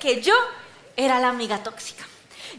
[0.00, 0.34] que yo
[0.96, 2.04] era la amiga tóxica.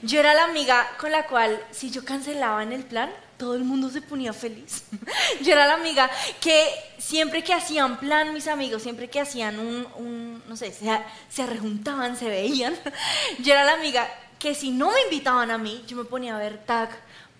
[0.01, 3.63] Yo era la amiga con la cual, si yo cancelaba en el plan, todo el
[3.63, 4.83] mundo se ponía feliz.
[5.41, 6.11] Yo era la amiga
[6.41, 6.67] que
[6.97, 12.27] siempre que hacían plan, mis amigos, siempre que hacían un, no sé, se rejuntaban, se
[12.27, 12.75] veían,
[13.39, 16.39] yo era la amiga que si no me invitaban a mí, yo me ponía a
[16.39, 16.89] ver tag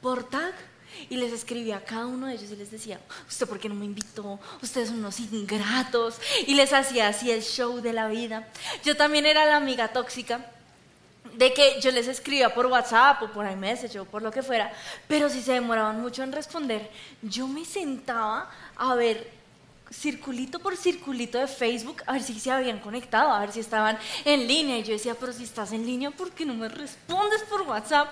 [0.02, 0.54] por tag
[1.10, 3.76] y les escribía a cada uno de ellos y les decía, ¿usted por qué no
[3.76, 4.40] me invitó?
[4.62, 6.20] Ustedes son unos ingratos.
[6.48, 8.48] Y les hacía así el show de la vida.
[8.84, 10.46] Yo también era la amiga tóxica
[11.34, 14.74] de que yo les escribía por WhatsApp o por iMessage o por lo que fuera,
[15.08, 16.90] pero si se demoraban mucho en responder,
[17.22, 19.39] yo me sentaba a ver
[19.92, 23.98] circulito por circulito de Facebook a ver si se habían conectado, a ver si estaban
[24.26, 24.78] en línea.
[24.78, 28.10] Y yo decía, pero si estás en línea, ¿por qué no me respondes por WhatsApp?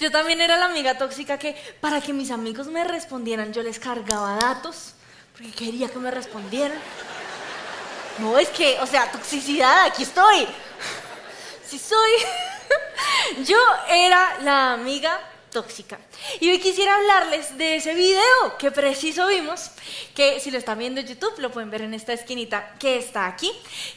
[0.00, 3.78] Yo también era la amiga tóxica que para que mis amigos me respondieran, yo les
[3.78, 4.92] cargaba datos,
[5.32, 6.78] porque quería que me respondieran.
[8.18, 10.46] No, es que, o sea, toxicidad, aquí estoy.
[11.66, 12.12] Sí soy.
[13.44, 13.58] Yo
[13.88, 15.18] era la amiga
[15.54, 15.98] tóxica.
[16.40, 19.70] Y hoy quisiera hablarles de ese video que preciso vimos,
[20.14, 23.26] que si lo están viendo en YouTube lo pueden ver en esta esquinita que está
[23.26, 23.50] aquí,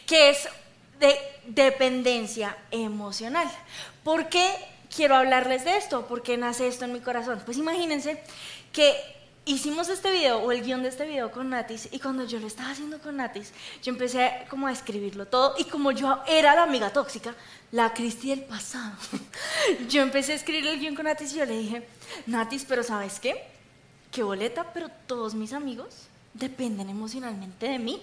[0.05, 0.47] que es
[0.99, 3.52] de dependencia emocional.
[4.03, 4.49] ¿Por qué
[4.95, 6.08] quiero hablarles de esto?
[6.08, 7.41] ¿Por qué nace esto en mi corazón?
[7.44, 8.21] Pues imagínense
[8.71, 9.17] que
[9.48, 12.48] hicimos este video o el guion de este video con Natis y cuando yo lo
[12.48, 16.64] estaba haciendo con Natis, yo empecé como a escribirlo todo y como yo era la
[16.64, 17.34] amiga tóxica,
[17.72, 18.95] la Cristi del pasado,
[19.89, 21.88] yo empecé a escribir el guion con Natis y yo le dije,
[22.26, 23.44] Natis, pero ¿sabes qué?
[24.12, 28.02] Qué boleta, pero todos mis amigos dependen emocionalmente de mí.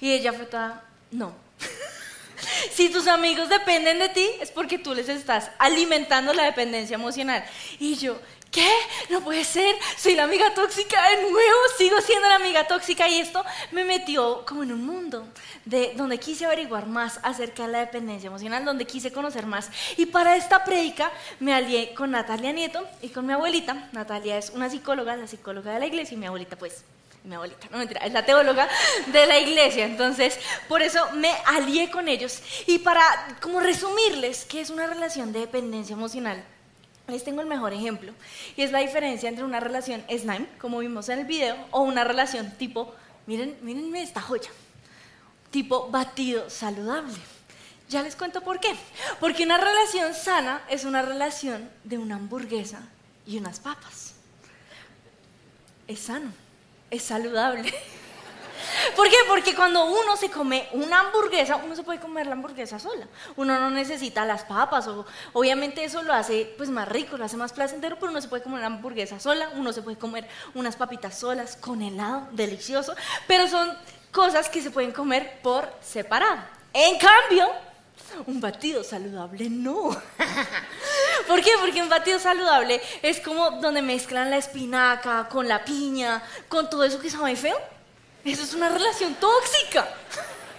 [0.00, 1.34] Y ella fue toda, no.
[2.72, 7.44] si tus amigos dependen de ti, es porque tú les estás alimentando la dependencia emocional.
[7.78, 8.18] Y yo,
[8.54, 8.70] ¿qué?
[9.10, 13.18] No puede ser, soy la amiga tóxica de nuevo, sigo siendo la amiga tóxica y
[13.18, 15.26] esto me metió como en un mundo
[15.64, 19.70] de donde quise averiguar más acerca de la dependencia emocional, donde quise conocer más.
[19.96, 23.88] Y para esta prédica me alié con Natalia Nieto y con mi abuelita.
[23.92, 26.84] Natalia es una psicóloga, la psicóloga de la iglesia y mi abuelita pues
[27.24, 28.68] mi abuelita, no mentira, es la teóloga
[29.06, 29.86] de la iglesia.
[29.86, 32.42] Entonces, por eso me alié con ellos.
[32.66, 33.02] Y para
[33.40, 36.44] como resumirles qué es una relación de dependencia emocional,
[37.08, 38.12] les tengo el mejor ejemplo
[38.56, 42.04] y es la diferencia entre una relación slime, como vimos en el video, o una
[42.04, 42.94] relación tipo,
[43.26, 44.50] miren, mírenme esta joya,
[45.50, 47.14] tipo batido saludable.
[47.88, 48.74] Ya les cuento por qué.
[49.20, 52.80] Porque una relación sana es una relación de una hamburguesa
[53.26, 54.14] y unas papas.
[55.86, 56.32] Es sano,
[56.90, 57.72] es saludable.
[58.96, 59.16] ¿Por qué?
[59.28, 63.06] Porque cuando uno se come una hamburguesa, uno se puede comer la hamburguesa sola.
[63.36, 67.36] Uno no necesita las papas, o, obviamente eso lo hace pues más rico, lo hace
[67.36, 70.76] más placentero, pero uno se puede comer una hamburguesa sola, uno se puede comer unas
[70.76, 72.94] papitas solas con helado, delicioso,
[73.26, 73.76] pero son
[74.10, 76.40] cosas que se pueden comer por separado.
[76.72, 77.48] En cambio,
[78.26, 79.90] un batido saludable no.
[81.28, 81.50] ¿Por qué?
[81.60, 86.84] Porque un batido saludable es como donde mezclan la espinaca con la piña, con todo
[86.84, 87.73] eso que sabe feo.
[88.24, 89.88] Eso es una relación tóxica.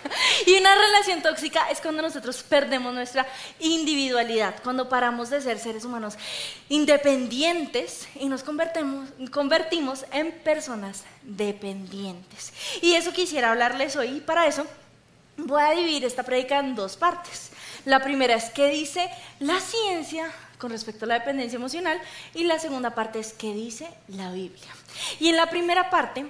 [0.46, 3.26] Y una relación tóxica es cuando nosotros perdemos nuestra
[3.60, 6.16] individualidad, cuando paramos de ser seres humanos
[6.70, 12.54] independientes y nos convertimos, en personas dependientes.
[12.82, 14.66] Y eso quisiera hablarles hoy y para eso
[15.38, 17.52] voy a dividir esta prédica en dos partes.
[17.86, 19.10] La primera es qué dice
[19.40, 22.00] la ciencia con respecto a la dependencia emocional
[22.34, 24.70] y la segunda parte es qué dice la Biblia.
[25.20, 26.26] Y en la primera parte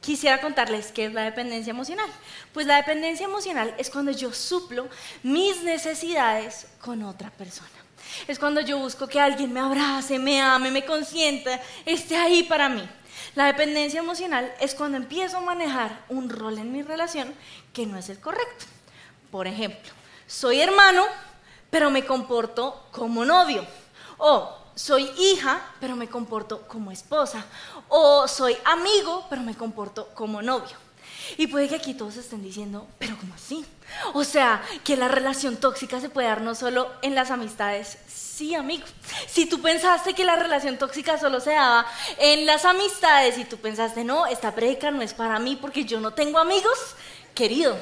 [0.00, 2.08] quisiera contarles qué es la dependencia emocional.
[2.52, 4.88] Pues la dependencia emocional es cuando yo suplo
[5.22, 7.68] mis necesidades con otra persona.
[8.26, 12.68] Es cuando yo busco que alguien me abrace, me ame, me consienta, esté ahí para
[12.68, 12.88] mí.
[13.34, 17.32] La dependencia emocional es cuando empiezo a manejar un rol en mi relación
[17.72, 18.66] que no es el correcto.
[19.30, 19.92] Por ejemplo,
[20.26, 21.04] soy hermano,
[21.70, 23.64] pero me comporto como novio.
[24.18, 27.44] O soy hija, pero me comporto como esposa.
[27.88, 30.74] O soy amigo, pero me comporto como novio.
[31.36, 33.64] Y puede que aquí todos estén diciendo, pero ¿cómo así?
[34.14, 37.98] O sea, que la relación tóxica se puede dar no solo en las amistades.
[38.08, 38.86] Sí, amigo.
[39.28, 41.86] Si tú pensaste que la relación tóxica solo se daba
[42.18, 46.00] en las amistades y tú pensaste, no, esta predica no es para mí porque yo
[46.00, 46.78] no tengo amigos,
[47.34, 47.76] querido,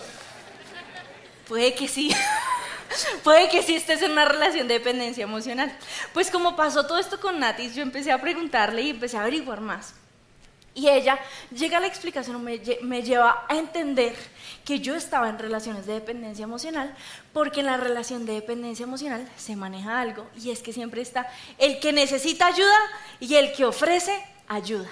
[1.46, 2.12] puede que sí.
[3.24, 5.76] Puede que sí estés en una relación de dependencia emocional.
[6.12, 9.60] Pues como pasó todo esto con Natis, yo empecé a preguntarle y empecé a averiguar
[9.60, 9.94] más.
[10.74, 11.18] Y ella
[11.50, 14.14] llega a la explicación, me, me lleva a entender
[14.64, 16.94] que yo estaba en relaciones de dependencia emocional,
[17.32, 21.28] porque en la relación de dependencia emocional se maneja algo, y es que siempre está
[21.58, 22.78] el que necesita ayuda
[23.18, 24.88] y el que ofrece ayuda.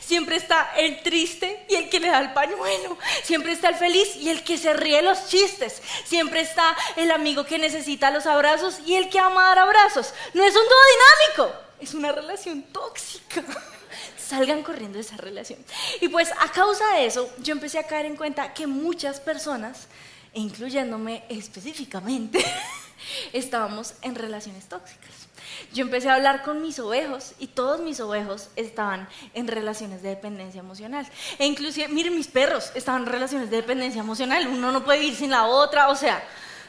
[0.00, 2.98] Siempre está el triste y el que le da el pañuelo.
[3.22, 5.82] Siempre está el feliz y el que se ríe los chistes.
[6.04, 10.12] Siempre está el amigo que necesita los abrazos y el que ama dar abrazos.
[10.34, 13.44] No es un todo dinámico, es una relación tóxica.
[14.18, 15.58] Salgan corriendo de esa relación.
[16.00, 19.86] Y pues a causa de eso, yo empecé a caer en cuenta que muchas personas,
[20.34, 22.44] incluyéndome específicamente,
[23.32, 25.27] estábamos en relaciones tóxicas.
[25.72, 30.10] Yo empecé a hablar con mis ovejos y todos mis ovejos estaban en relaciones de
[30.10, 31.06] dependencia emocional.
[31.38, 34.46] E inclusive, miren, mis perros estaban en relaciones de dependencia emocional.
[34.48, 36.22] Uno no puede vivir sin la otra, o sea,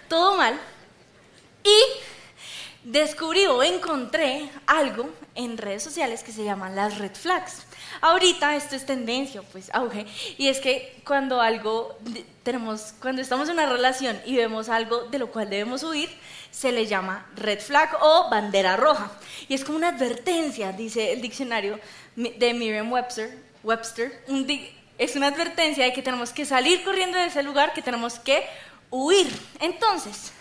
[0.07, 0.59] todo mal.
[1.63, 1.77] Y
[2.89, 7.61] descubrí o encontré algo en redes sociales que se llaman las red flags.
[8.01, 10.07] Ahorita esto es tendencia, pues auge,
[10.37, 11.97] y es que cuando algo
[12.41, 16.09] tenemos, cuando estamos en una relación y vemos algo de lo cual debemos huir,
[16.49, 19.11] se le llama red flag o bandera roja.
[19.47, 21.79] Y es como una advertencia, dice el diccionario
[22.15, 24.23] de Merriam Webster, Webster
[24.97, 28.43] es una advertencia de que tenemos que salir corriendo de ese lugar, que tenemos que
[28.89, 29.31] huir.
[29.59, 30.31] Entonces,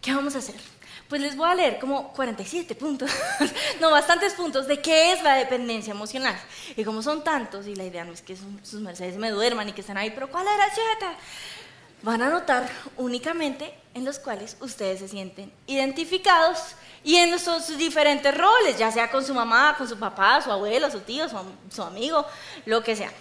[0.00, 0.75] ¿qué vamos a hacer?
[1.08, 3.10] Pues les voy a leer como 47 puntos,
[3.80, 6.36] no, bastantes puntos de qué es la dependencia emocional.
[6.76, 9.72] Y como son tantos, y la idea no es que sus mercedes me duerman y
[9.72, 11.14] que estén ahí, pero ¿cuál era cheta?
[12.02, 16.58] Van a notar únicamente en los cuales ustedes se sienten identificados
[17.02, 20.90] y en sus diferentes roles, ya sea con su mamá, con su papá, su abuelo,
[20.90, 21.26] su tío,
[21.70, 22.26] su amigo,
[22.64, 23.12] lo que sea.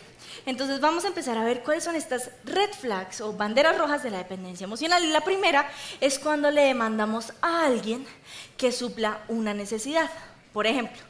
[0.45, 4.12] Entonces vamos a empezar a ver cuáles son estas red flags o banderas rojas de
[4.12, 5.03] la dependencia emocional.
[5.03, 5.69] Y la primera
[6.00, 8.06] es cuando le demandamos a alguien
[8.57, 10.09] que supla una necesidad.
[10.53, 11.01] Por ejemplo,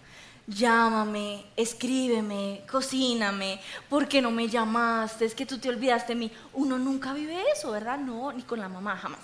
[0.48, 3.60] llámame, escríbeme, cocíname,
[3.90, 5.26] ¿por qué no me llamaste?
[5.26, 6.32] Es que tú te olvidaste de mí.
[6.54, 7.98] Uno nunca vive eso, ¿verdad?
[7.98, 9.22] No, ni con la mamá jamás.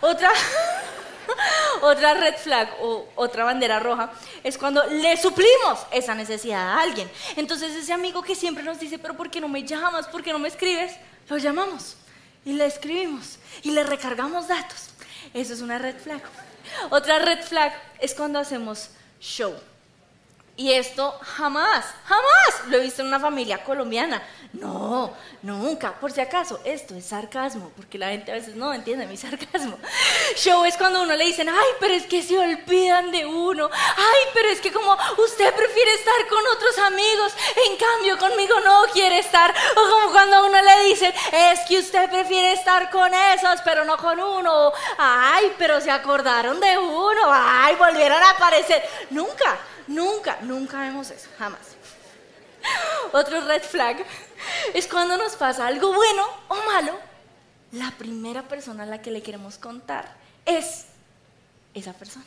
[0.00, 0.30] Otra,
[1.82, 4.12] otra red flag o otra bandera roja
[4.42, 7.10] es cuando le suplimos esa necesidad a alguien.
[7.36, 10.08] Entonces ese amigo que siempre nos dice, pero ¿por qué no me llamas?
[10.08, 10.92] ¿Por qué no me escribes?
[11.28, 11.96] Lo llamamos
[12.44, 14.90] y le escribimos y le recargamos datos.
[15.32, 16.20] Eso es una red flag.
[16.90, 18.90] Otra red flag es cuando hacemos
[19.20, 19.54] show.
[20.56, 24.22] Y esto jamás, jamás lo he visto en una familia colombiana.
[24.52, 25.12] No,
[25.42, 25.92] nunca.
[25.94, 29.76] Por si acaso, esto es sarcasmo, porque la gente a veces no entiende mi sarcasmo.
[30.36, 33.68] Show es cuando uno le dicen, ay, pero es que se olvidan de uno.
[33.72, 37.32] Ay, pero es que como usted prefiere estar con otros amigos,
[37.68, 39.52] en cambio conmigo no quiere estar.
[39.72, 43.96] O como cuando uno le dicen, es que usted prefiere estar con esos, pero no
[43.96, 44.72] con uno.
[44.98, 47.22] Ay, pero se acordaron de uno.
[47.32, 48.88] Ay, volvieron a aparecer.
[49.10, 49.58] Nunca.
[49.86, 51.60] Nunca, nunca vemos eso, jamás.
[53.12, 54.04] Otro red flag
[54.72, 56.98] es cuando nos pasa algo bueno o malo,
[57.72, 60.16] la primera persona a la que le queremos contar
[60.46, 60.86] es
[61.74, 62.24] esa persona.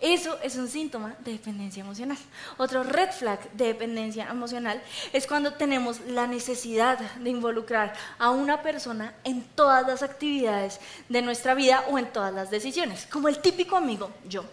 [0.00, 2.16] Eso es un síntoma de dependencia emocional.
[2.56, 4.82] Otro red flag de dependencia emocional
[5.12, 10.80] es cuando tenemos la necesidad de involucrar a una persona en todas las actividades
[11.10, 13.06] de nuestra vida o en todas las decisiones.
[13.10, 14.44] Como el típico amigo, yo,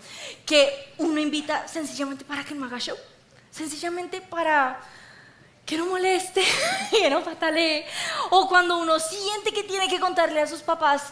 [0.45, 2.97] que uno invita sencillamente para que no haga show,
[3.49, 4.81] sencillamente para
[5.65, 6.43] que no moleste,
[6.91, 7.85] que no patalee,
[8.31, 11.03] o cuando uno siente que tiene que contarle a sus papás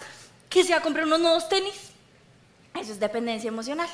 [0.49, 1.75] que se ha comprado unos nuevos tenis.
[2.73, 3.87] Eso es dependencia emocional.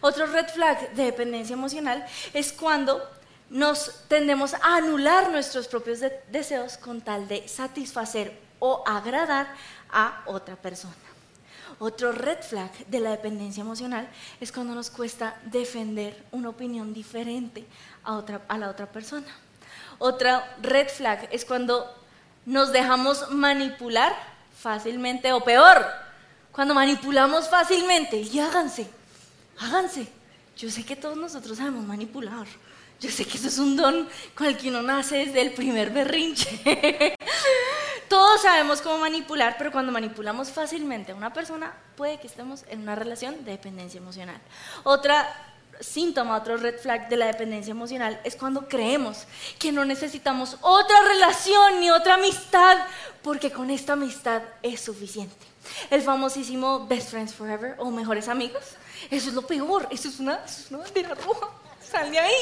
[0.00, 3.02] Otro red flag de dependencia emocional es cuando
[3.50, 6.00] nos tendemos a anular nuestros propios
[6.30, 9.46] deseos con tal de satisfacer o agradar
[9.90, 10.94] a otra persona.
[11.78, 14.08] Otro red flag de la dependencia emocional
[14.40, 17.66] es cuando nos cuesta defender una opinión diferente
[18.02, 19.26] a, la otra persona.
[19.98, 21.86] Otra red flag es cuando
[22.46, 24.14] nos dejamos manipular
[24.58, 25.86] fácilmente o peor,
[26.50, 28.16] cuando manipulamos fácilmente.
[28.16, 28.88] Y háganse,
[29.58, 30.08] háganse.
[30.56, 32.46] Yo sé que todos nosotros sabemos manipular.
[32.98, 35.90] Yo sé que eso es un don con el que uno nace desde el primer
[35.90, 37.14] berrinche.
[38.08, 42.80] todos sabemos cómo manipular, pero cuando manipulamos fácilmente a una persona, puede que estemos en
[42.80, 44.40] una relación de dependencia emocional.
[44.84, 45.28] Otra
[45.80, 49.26] síntoma, otro red flag de la dependencia emocional es cuando creemos
[49.58, 52.78] que no necesitamos otra relación ni otra amistad,
[53.22, 55.36] porque con esta amistad es suficiente.
[55.90, 58.62] El famosísimo Best Friends Forever o Mejores Amigos
[59.10, 61.48] eso es lo peor, eso es una, bandera roja.
[61.82, 62.34] Sal de ahí.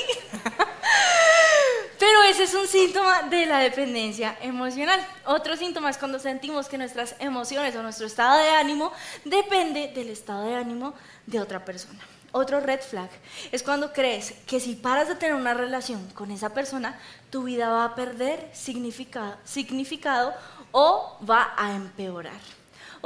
[1.99, 5.07] Pero ese es un síntoma de la dependencia emocional.
[5.27, 8.93] Otro síntoma es cuando sentimos que nuestras emociones o nuestro estado de ánimo
[9.25, 10.95] depende del estado de ánimo
[11.27, 12.01] de otra persona.
[12.33, 13.11] Otro red flag
[13.53, 16.99] es cuando crees que si paras de tener una relación con esa persona,
[17.31, 20.35] tu vida va a perder significado
[20.73, 22.41] o va a empeorar.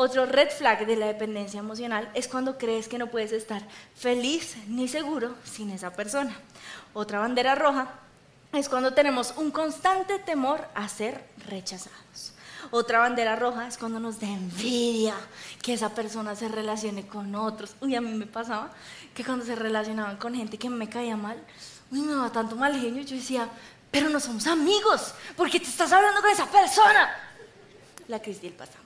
[0.01, 3.63] Otro red flag de la dependencia emocional es cuando crees que no puedes estar
[3.97, 6.37] feliz ni seguro sin esa persona.
[6.95, 7.89] Otra bandera roja
[8.53, 12.33] es cuando tenemos un constante temor a ser rechazados.
[12.71, 15.17] Otra bandera roja es cuando nos da envidia
[15.61, 17.75] que esa persona se relacione con otros.
[17.81, 18.71] Uy, a mí me pasaba
[19.17, 21.43] que cuando se relacionaban con gente que me caía mal,
[21.91, 23.03] uy, me daba tanto mal genio.
[23.03, 23.49] Yo decía,
[23.91, 27.17] pero no somos amigos, porque te estás hablando con esa persona.
[28.07, 28.79] La Cristil pasa.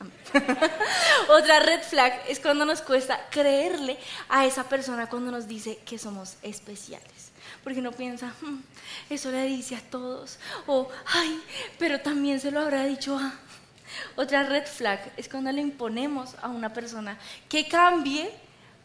[1.28, 5.98] Otra red flag es cuando nos cuesta creerle a esa persona cuando nos dice que
[5.98, 7.30] somos especiales.
[7.62, 8.60] Porque uno piensa, hmm,
[9.10, 10.38] eso le dice a todos.
[10.66, 11.42] O, ay,
[11.78, 13.34] pero también se lo habrá dicho a...
[14.16, 18.30] Otra red flag es cuando le imponemos a una persona que cambie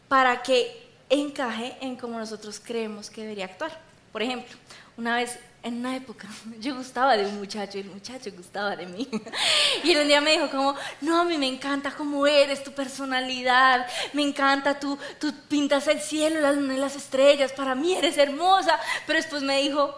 [0.08, 3.80] para que encaje en cómo nosotros creemos que debería actuar.
[4.12, 4.56] Por ejemplo,
[4.96, 6.28] una vez en una época
[6.60, 9.08] yo gustaba de un muchacho y el muchacho gustaba de mí.
[9.82, 12.72] Y él un día me dijo como, no, a mí me encanta cómo eres, tu
[12.72, 17.94] personalidad, me encanta, tú, tú pintas el cielo, la luna y las estrellas, para mí
[17.94, 18.78] eres hermosa.
[19.06, 19.94] Pero después me dijo,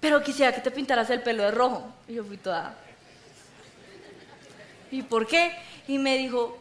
[0.00, 1.92] pero quisiera que te pintaras el pelo de rojo.
[2.08, 2.74] Y yo fui toda...
[4.90, 5.54] ¿Y por qué?
[5.88, 6.58] Y me dijo,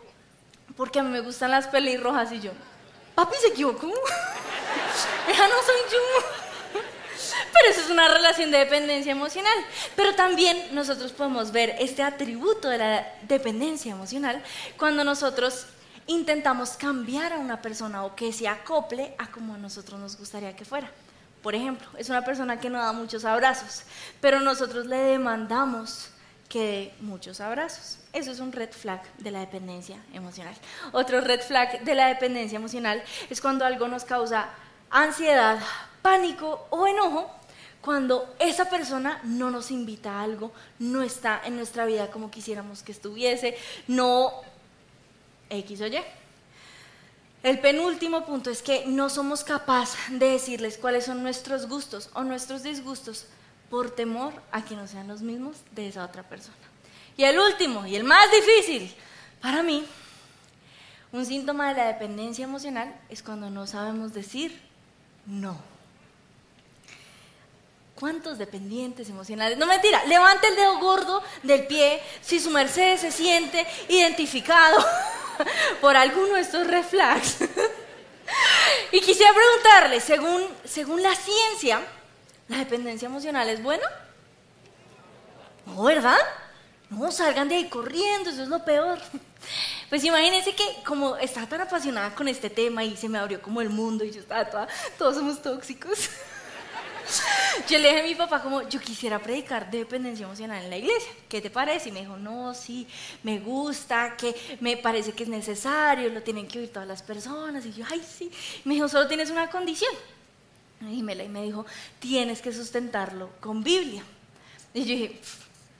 [0.76, 2.52] porque a mí me gustan las pelirrojas y yo,
[3.16, 3.88] papi se equivocó.
[5.28, 6.41] No soy yo.
[7.54, 9.58] Pero eso es una relación de dependencia emocional.
[9.96, 14.42] Pero también nosotros podemos ver este atributo de la dependencia emocional
[14.78, 15.66] cuando nosotros
[16.08, 20.56] intentamos cambiar a una persona o que se acople a como a nosotros nos gustaría
[20.56, 20.92] que fuera.
[21.42, 23.84] Por ejemplo, es una persona que no da muchos abrazos,
[24.20, 26.10] pero nosotros le demandamos
[26.48, 27.98] que dé muchos abrazos.
[28.14, 30.54] Eso es un red flag de la dependencia emocional.
[30.92, 34.50] Otro red flag de la dependencia emocional es cuando algo nos causa
[34.90, 35.60] ansiedad,
[36.02, 37.32] pánico o enojo
[37.82, 42.84] cuando esa persona no nos invita a algo, no está en nuestra vida como quisiéramos
[42.84, 43.58] que estuviese,
[43.88, 44.32] no
[45.50, 45.98] X o Y.
[47.44, 52.24] El penúltimo punto es que no somos capaces de decirles cuáles son nuestros gustos o
[52.24, 53.26] nuestros disgustos
[53.72, 56.56] por temor a que no sean los mismos de esa otra persona.
[57.18, 58.94] Y el último y el más difícil
[59.42, 59.84] para mí,
[61.12, 64.62] un síntoma de la dependencia emocional es cuando no sabemos decir
[65.26, 65.71] no.
[68.02, 69.60] ¿Cuántos dependientes emocionales?
[69.60, 74.84] No mentira, levante el dedo gordo del pie si su merced se siente identificado
[75.82, 77.38] por alguno de estos reflex.
[78.92, 81.80] y quisiera preguntarle, según, según la ciencia,
[82.48, 83.86] ¿la dependencia emocional es buena?
[85.68, 86.18] No, ¿verdad?
[86.90, 88.98] No, salgan de ahí corriendo, eso es lo peor.
[89.90, 93.60] Pues imagínense que como estaba tan apasionada con este tema y se me abrió como
[93.60, 94.68] el mundo y yo estaba
[94.98, 96.10] todos somos tóxicos.
[97.68, 101.12] Yo le dije a mi papá como, yo quisiera predicar dependencia emocional en la iglesia.
[101.28, 101.90] ¿Qué te parece?
[101.90, 102.88] Y me dijo, no, sí,
[103.24, 107.66] me gusta, que me parece que es necesario, lo tienen que oír todas las personas.
[107.66, 108.32] Y yo, ay, sí.
[108.64, 109.94] me dijo, solo tienes una condición.
[110.82, 111.66] Y me dijo,
[112.00, 114.04] tienes que sustentarlo con Biblia.
[114.74, 115.20] Y yo dije,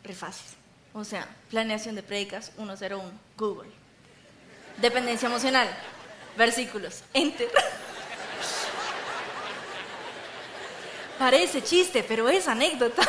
[0.04, 0.46] re fácil.
[0.94, 3.04] O sea, planeación de predicas 101,
[3.38, 3.70] Google.
[4.78, 5.70] Dependencia emocional,
[6.38, 7.50] versículos, enter.
[11.22, 13.04] Parece chiste, pero es anécdota.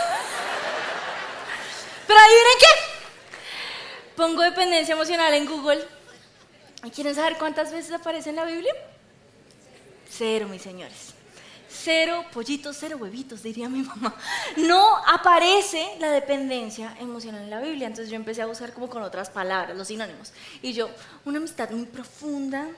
[2.07, 2.66] Pero adivinen qué.
[4.14, 5.83] Pongo dependencia emocional en Google.
[6.85, 8.75] ¿Y quieren saber cuántas veces aparece en la Biblia?
[10.11, 11.14] Cero, mis señores.
[11.71, 14.14] Cero pollitos, cero huevitos, diría mi mamá.
[14.59, 17.87] No aparece la dependencia emocional en la Biblia.
[17.87, 20.35] Entonces yo empecé a buscar como con otras palabras, los sinónimos.
[20.61, 20.90] Y yo,
[21.25, 22.69] una amistad muy profunda.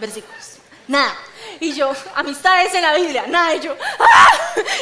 [0.00, 0.59] Versículos.
[0.90, 1.16] Nada.
[1.60, 3.54] Y yo, amistades en la Biblia, nada.
[3.54, 4.28] Y yo, ¡ah!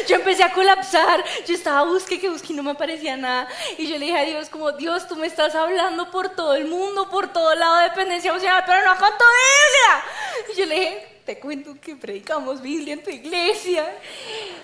[0.08, 1.22] yo empecé a colapsar.
[1.46, 3.46] Yo estaba busque que busque y no me aparecía nada.
[3.76, 6.66] Y yo le dije a Dios, como, Dios, tú me estás hablando por todo el
[6.66, 10.50] mundo, por todo lado de dependencia emocional, pero no con tu Biblia.
[10.50, 13.86] Y yo le dije, te cuento que predicamos Biblia en tu iglesia.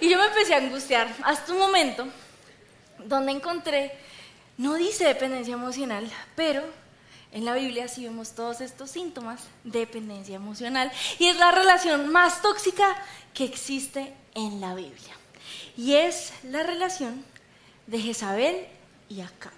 [0.00, 2.06] Y yo me empecé a angustiar hasta un momento
[3.00, 3.92] donde encontré,
[4.56, 6.64] no dice dependencia emocional, pero
[7.34, 12.10] en la Biblia sí vemos todos estos síntomas de dependencia emocional y es la relación
[12.10, 12.96] más tóxica
[13.34, 15.14] que existe en la Biblia.
[15.76, 17.24] Y es la relación
[17.88, 18.66] de Jezabel
[19.08, 19.52] y Acab.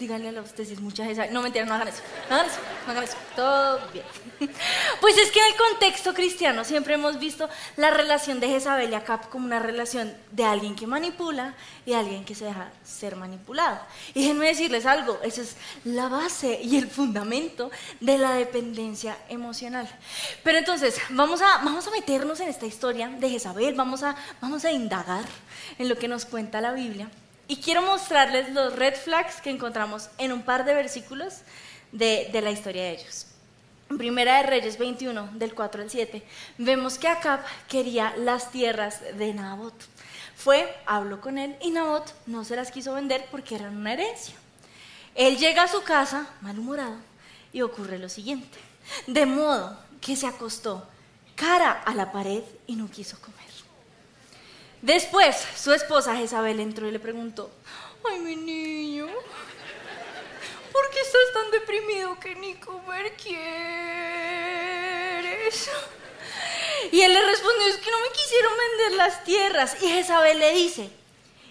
[0.00, 1.26] Díganle a ustedes, es mucha esa.
[1.26, 2.00] No, mentira, no hagan eso.
[2.30, 3.16] No hagan eso, no hagan eso.
[3.36, 4.04] Todo bien.
[5.02, 8.94] Pues es que en el contexto cristiano siempre hemos visto la relación de Jezabel y
[8.94, 11.54] Acab como una relación de alguien que manipula
[11.84, 13.78] y alguien que se deja ser manipulado.
[14.14, 19.86] Y déjenme decirles algo, esa es la base y el fundamento de la dependencia emocional.
[20.42, 24.64] Pero entonces, vamos a, vamos a meternos en esta historia de Jezabel, vamos a, vamos
[24.64, 25.24] a indagar
[25.78, 27.10] en lo que nos cuenta la Biblia.
[27.50, 31.38] Y quiero mostrarles los red flags que encontramos en un par de versículos
[31.90, 33.26] de, la historia de ellos.
[33.90, 36.22] en Primera de Reyes 21, del 4 al 7,
[36.58, 39.74] vemos que Acab quería las tierras de Nabot.
[40.36, 44.36] Fue, habló con él y Nabot no se las quiso vender porque eran una herencia.
[45.16, 46.98] Él llega a su casa malhumorado
[47.52, 48.58] y ocurre lo siguiente.
[49.08, 50.86] De modo que se acostó
[51.34, 53.49] cara a la pared y no quiso comer.
[54.82, 57.50] Después su esposa Jezabel entró y le preguntó,
[58.08, 59.06] ay mi niño,
[60.72, 63.40] ¿por qué estás tan deprimido que ni comer quieres?
[66.92, 69.76] Y él le respondió, es que no me quisieron vender las tierras.
[69.82, 70.90] Y Jezabel le dice,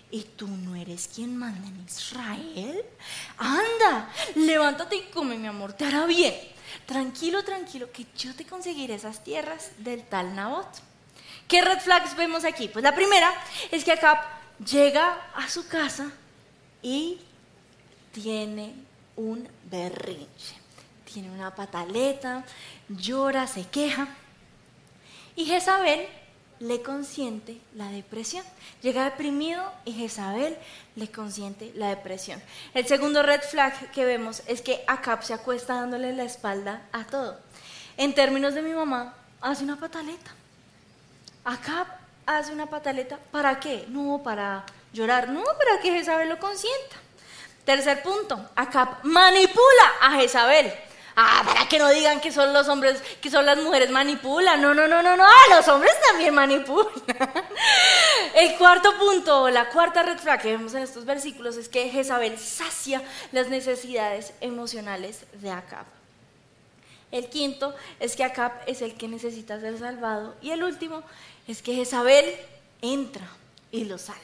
[0.10, 2.84] ¿y tú no eres quien manda en Israel?
[3.38, 6.34] Anda, levántate y come, mi amor, te hará bien.
[6.86, 10.89] Tranquilo, tranquilo, que yo te conseguiré esas tierras del tal Nabot.
[11.50, 12.68] ¿Qué red flags vemos aquí?
[12.68, 13.34] Pues la primera
[13.72, 14.20] es que Acab
[14.64, 16.12] llega a su casa
[16.84, 17.20] y
[18.12, 18.76] tiene
[19.16, 20.56] un berrinche.
[21.12, 22.46] Tiene una pataleta,
[22.88, 24.08] llora, se queja.
[25.36, 26.08] Y Jezabel
[26.60, 28.46] le consiente la depresión.
[28.84, 30.56] Llega deprimido y Jezabel
[30.96, 32.40] le consiente la depresión.
[32.76, 37.06] El segundo red flag que vemos es que Acab se acuesta dándole la espalda a
[37.06, 37.40] todo.
[37.98, 40.36] En términos de mi mamá, hace una pataleta.
[41.50, 41.88] Acab
[42.28, 43.18] hace una pataleta.
[43.32, 43.86] ¿Para qué?
[43.88, 44.64] No para
[44.94, 46.96] llorar, no, para que Jezabel lo consienta.
[47.66, 50.72] Tercer punto, Acab manipula a Jezabel.
[51.16, 54.62] Ah, para que no digan que son los hombres, que son las mujeres manipulan.
[54.62, 55.26] No, no, no, no, no.
[55.26, 56.94] Ah, los hombres también manipulan.
[58.36, 62.38] El cuarto punto, la cuarta red flag que vemos en estos versículos es que Jezabel
[62.38, 63.02] sacia
[63.32, 65.86] las necesidades emocionales de Acab.
[67.12, 70.36] El quinto es que Acab es el que necesita ser salvado.
[70.42, 71.04] Y el último
[71.50, 72.26] es que Jezabel
[72.80, 73.28] entra
[73.72, 74.22] y lo salva.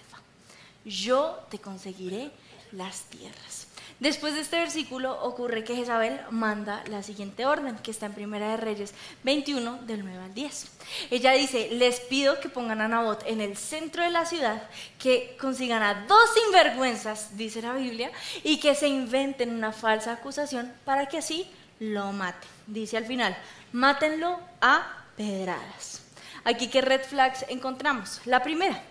[0.85, 2.29] Yo te conseguiré
[2.71, 3.65] las tierras.
[3.99, 8.51] Después de este versículo ocurre que Jezabel manda la siguiente orden, que está en Primera
[8.51, 10.67] de Reyes 21, del 9 al 10.
[11.09, 14.61] Ella dice, les pido que pongan a Nabot en el centro de la ciudad,
[14.99, 18.11] que consigan a dos sinvergüenzas, dice la Biblia,
[18.43, 22.49] y que se inventen una falsa acusación para que así lo maten.
[22.67, 23.35] Dice al final,
[23.71, 26.04] mátenlo a pedradas.
[26.45, 28.21] Aquí, ¿qué red flags encontramos?
[28.25, 28.81] La primera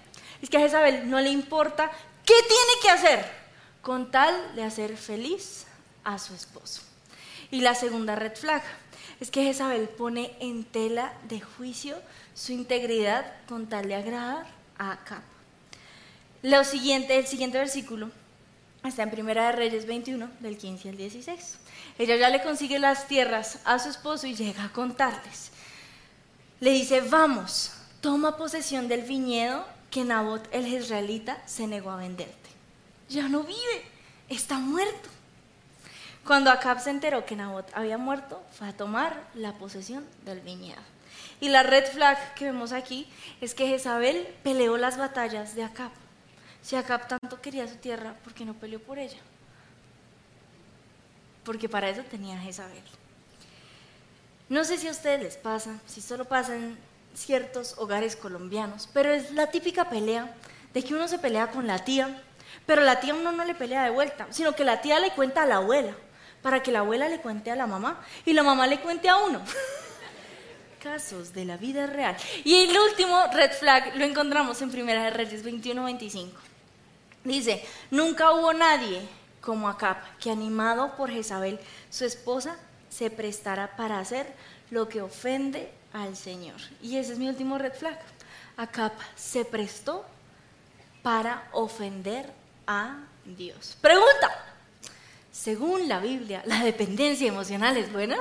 [0.43, 1.91] es que a Jezabel no le importa
[2.25, 3.25] qué tiene que hacer
[3.81, 5.67] con tal de hacer feliz
[6.03, 6.83] a su esposo.
[7.53, 8.63] Y la segunda red flag
[9.21, 11.97] es que Jezabel pone en tela de juicio
[12.35, 15.23] su integridad con tal de agradar a Acab.
[16.43, 18.11] Lo siguiente, el siguiente versículo
[18.83, 21.59] está en Primera de Reyes 21, del 15 al 16.
[21.99, 25.53] Ella ya le consigue las tierras a su esposo y llega a contarles.
[26.61, 32.45] Le dice, vamos, toma posesión del viñedo que Nabot el israelita se negó a venderte
[33.09, 33.83] ya no vive,
[34.29, 35.09] está muerto.
[36.27, 40.81] Cuando Acab se enteró que Nabot había muerto, fue a tomar la posesión del viñedo.
[41.41, 43.07] Y la red flag que vemos aquí
[43.41, 45.91] es que Jezabel peleó las batallas de Acab.
[46.63, 49.19] Si Acab tanto quería su tierra, ¿por qué no peleó por ella?
[51.45, 52.83] Porque para eso tenía Jezabel.
[54.49, 56.77] No sé si a ustedes les pasa, si solo pasa en
[57.15, 60.35] ciertos hogares colombianos, pero es la típica pelea
[60.75, 62.23] de que uno se pelea con la tía,
[62.67, 65.43] pero la tía uno no le pelea de vuelta, sino que la tía le cuenta
[65.43, 65.95] a la abuela,
[66.43, 69.17] para que la abuela le cuente a la mamá y la mamá le cuente a
[69.17, 69.41] uno.
[70.83, 72.15] Casos de la vida real.
[72.45, 76.29] Y el último red flag lo encontramos en Primera de Reyes 21-25.
[77.25, 79.01] Dice, nunca hubo nadie
[79.41, 82.59] como Acab que animado por Jezabel, su esposa,
[82.95, 84.27] se prestara para hacer
[84.71, 86.61] lo que ofende al Señor.
[86.81, 87.99] Y ese es mi último red flag.
[88.57, 90.05] Acab se prestó
[91.03, 92.31] para ofender
[92.67, 93.77] a Dios.
[93.81, 94.31] Pregunta,
[95.33, 98.17] según la Biblia, ¿la dependencia emocional es buena?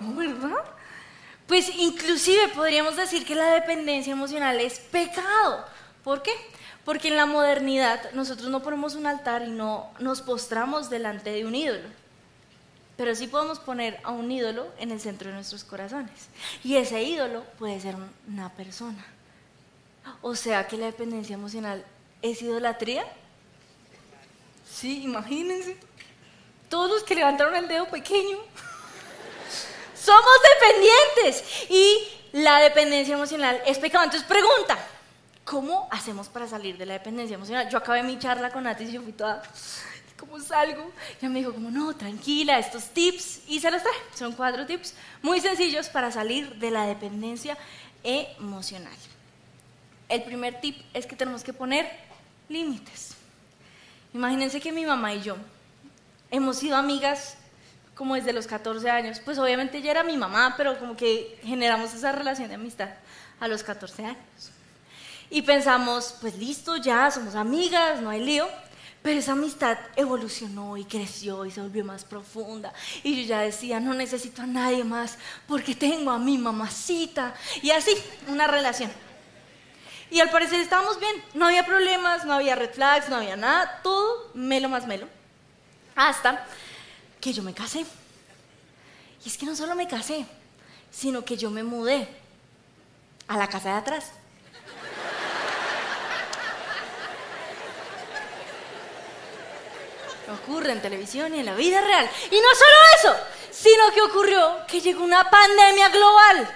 [0.00, 0.64] ¿Verdad?
[1.46, 5.64] Pues inclusive podríamos decir que la dependencia emocional es pecado.
[6.04, 6.32] ¿Por qué?
[6.84, 11.44] Porque en la modernidad nosotros no ponemos un altar y no nos postramos delante de
[11.44, 11.88] un ídolo.
[12.98, 16.28] Pero sí podemos poner a un ídolo en el centro de nuestros corazones.
[16.64, 17.94] Y ese ídolo puede ser
[18.28, 19.06] una persona.
[20.20, 21.84] O sea que la dependencia emocional
[22.22, 23.06] es idolatría.
[24.68, 25.76] Sí, imagínense.
[26.68, 28.38] Todos los que levantaron el dedo pequeño.
[29.94, 31.44] Somos dependientes.
[31.70, 31.98] Y
[32.32, 34.06] la dependencia emocional es pecado.
[34.06, 34.76] Entonces pregunta,
[35.44, 37.68] ¿cómo hacemos para salir de la dependencia emocional?
[37.70, 39.40] Yo acabé mi charla con Nati y yo fui toda,
[40.18, 40.92] ¿cómo salgo?
[41.18, 43.40] Ella me dijo, como no, tranquila, estos tips.
[43.48, 43.94] Y se los trae.
[44.14, 47.56] Son cuatro tips muy sencillos para salir de la dependencia
[48.02, 48.96] emocional.
[50.08, 51.90] El primer tip es que tenemos que poner
[52.48, 53.14] límites.
[54.14, 55.36] Imagínense que mi mamá y yo
[56.30, 57.36] hemos sido amigas
[57.94, 59.20] como desde los 14 años.
[59.24, 62.90] Pues obviamente ella era mi mamá, pero como que generamos esa relación de amistad
[63.40, 64.50] a los 14 años.
[65.30, 68.48] Y pensamos, pues listo, ya somos amigas, no hay lío.
[69.02, 72.72] Pero esa amistad evolucionó y creció y se volvió más profunda.
[73.02, 77.34] Y yo ya decía, no necesito a nadie más porque tengo a mi mamacita.
[77.62, 77.92] Y así,
[78.26, 78.90] una relación.
[80.10, 83.80] Y al parecer estábamos bien, no había problemas, no había red flags, no había nada,
[83.82, 85.06] todo melo más melo.
[85.94, 86.46] Hasta
[87.20, 87.84] que yo me casé.
[89.24, 90.26] Y es que no solo me casé,
[90.90, 92.08] sino que yo me mudé
[93.26, 94.12] a la casa de atrás.
[100.32, 102.08] Ocurre en televisión y en la vida real.
[102.30, 106.48] Y no solo eso, sino que ocurrió que llegó una pandemia global.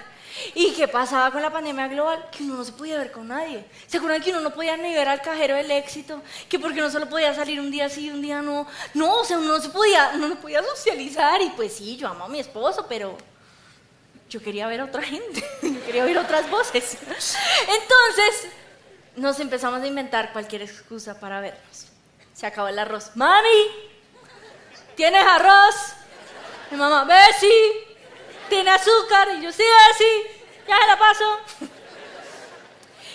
[0.55, 2.27] ¿Y qué pasaba con la pandemia global?
[2.31, 3.65] Que uno no se podía ver con nadie.
[3.87, 6.21] ¿Se acuerdan que uno no podía ni ver al cajero del éxito?
[6.49, 8.67] Que porque no solo podía salir un día sí, un día no.
[8.93, 11.41] No, o sea, uno no se podía, uno no podía socializar.
[11.41, 13.15] Y pues sí, yo amo a mi esposo, pero
[14.29, 16.97] yo quería ver a otra gente, yo quería oír otras voces.
[17.03, 18.51] Entonces,
[19.15, 21.92] nos empezamos a inventar cualquier excusa para vernos.
[22.33, 23.11] Se acabó el arroz.
[23.15, 23.67] Mami,
[24.95, 25.75] ¿tienes arroz?
[26.71, 27.95] Mi mamá, Bessie,
[28.49, 29.27] ¿tiene azúcar?
[29.37, 31.37] Y yo, sí, Bessie, ya se la paso.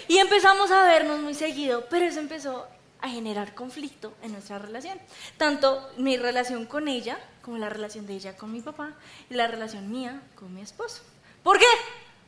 [0.07, 2.67] Y empezamos a vernos muy seguido, pero eso empezó
[3.01, 4.99] a generar conflicto en nuestra relación.
[5.37, 8.93] Tanto mi relación con ella, como la relación de ella con mi papá,
[9.29, 11.03] y la relación mía con mi esposo.
[11.43, 11.67] ¿Por qué?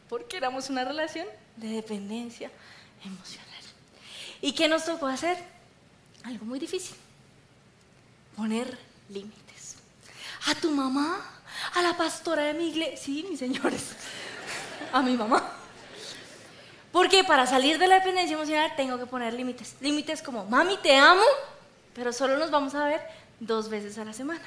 [0.09, 1.26] Porque éramos una relación
[1.57, 2.50] de dependencia
[3.05, 3.46] emocional.
[4.40, 5.38] ¿Y qué nos tocó hacer?
[6.24, 6.96] Algo muy difícil.
[8.37, 8.78] Poner
[9.09, 9.76] límites.
[10.46, 11.20] A tu mamá,
[11.74, 13.90] a la pastora de mi iglesia, sí, mis señores,
[14.92, 15.52] a mi mamá.
[16.92, 19.76] Porque para salir de la dependencia emocional tengo que poner límites.
[19.80, 21.22] Límites como, mami, te amo,
[21.94, 23.00] pero solo nos vamos a ver
[23.38, 24.42] dos veces a la semana.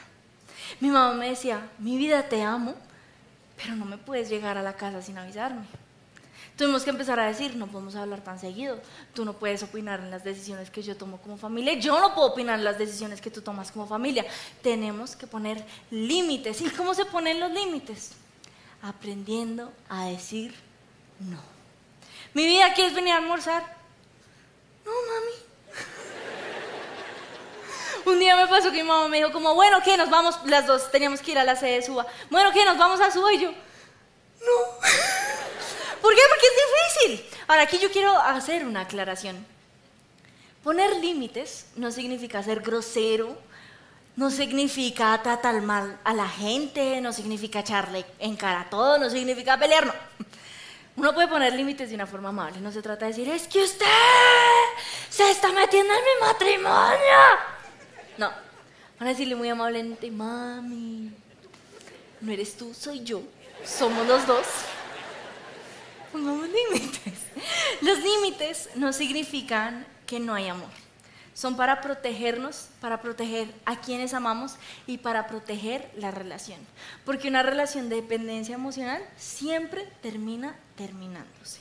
[0.79, 2.75] Mi mamá me decía, mi vida te amo,
[3.55, 5.65] pero no me puedes llegar a la casa sin avisarme.
[6.57, 8.79] Tuvimos que empezar a decir, no podemos hablar tan seguido,
[9.15, 12.27] tú no puedes opinar en las decisiones que yo tomo como familia, yo no puedo
[12.27, 14.23] opinar en las decisiones que tú tomas como familia.
[14.61, 16.61] Tenemos que poner límites.
[16.61, 18.11] ¿Y cómo se ponen los límites?
[18.83, 20.53] Aprendiendo a decir
[21.19, 21.39] no.
[22.33, 23.63] Mi vida, ¿quieres venir a almorzar?
[24.85, 25.33] No, mami.
[28.13, 29.97] Un día me pasó que mi mamá me dijo como, bueno, ¿qué?
[29.97, 32.05] Nos vamos, las dos teníamos que ir a la sede de Suba.
[32.29, 32.63] Bueno, ¿qué?
[32.63, 34.83] Nos vamos a Suba y yo, no.
[36.03, 36.21] ¿Por qué?
[36.27, 37.39] Porque es difícil.
[37.47, 39.37] Ahora, aquí yo quiero hacer una aclaración.
[40.61, 43.37] Poner límites no significa ser grosero,
[44.17, 49.09] no significa tratar mal a la gente, no significa echarle en cara a todo, no
[49.09, 49.93] significa pelear, no.
[50.97, 53.63] Uno puede poner límites de una forma amable, no se trata de decir, es que
[53.63, 53.85] usted
[55.09, 57.17] se está metiendo en mi matrimonio.
[58.17, 58.29] No,
[58.99, 61.13] van a decirle muy amablemente, mami,
[62.19, 63.21] no eres tú, soy yo,
[63.65, 64.45] somos los dos
[66.13, 67.19] pongamos límites.
[67.81, 70.69] Los límites no significan que no hay amor.
[71.33, 76.59] Son para protegernos, para proteger a quienes amamos y para proteger la relación.
[77.03, 81.59] Porque una relación de dependencia emocional siempre termina terminándose.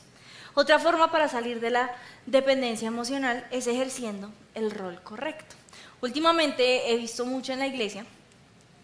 [0.55, 1.91] Otra forma para salir de la
[2.27, 5.57] dependencia emocional es ejerciendo el rol correcto.
[6.03, 8.05] Últimamente he visto mucho en la iglesia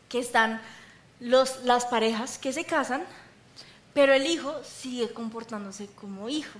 [0.08, 0.62] que están
[1.20, 3.04] los, las parejas que se casan
[3.98, 6.56] pero el hijo sigue comportándose como hijo.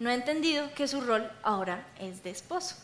[0.00, 2.74] No ha entendido que su rol ahora es de esposo.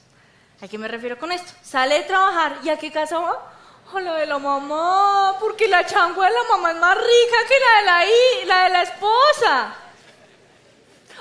[0.61, 1.53] ¿A qué me refiero con esto?
[1.61, 3.53] Sale de trabajar y a qué casa va?
[3.93, 7.55] A la de la mamá, porque la changua de la mamá es más rica que
[7.59, 9.75] la de la, la, de la esposa.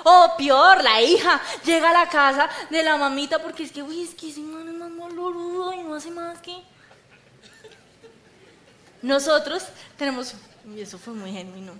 [0.03, 4.03] O peor, la hija llega a la casa de la mamita porque es que, uy,
[4.03, 6.55] es que ese man es más malorudo y no hace más que...
[9.01, 9.65] Nosotros
[9.97, 10.35] tenemos,
[10.71, 11.73] y eso fue muy genuino,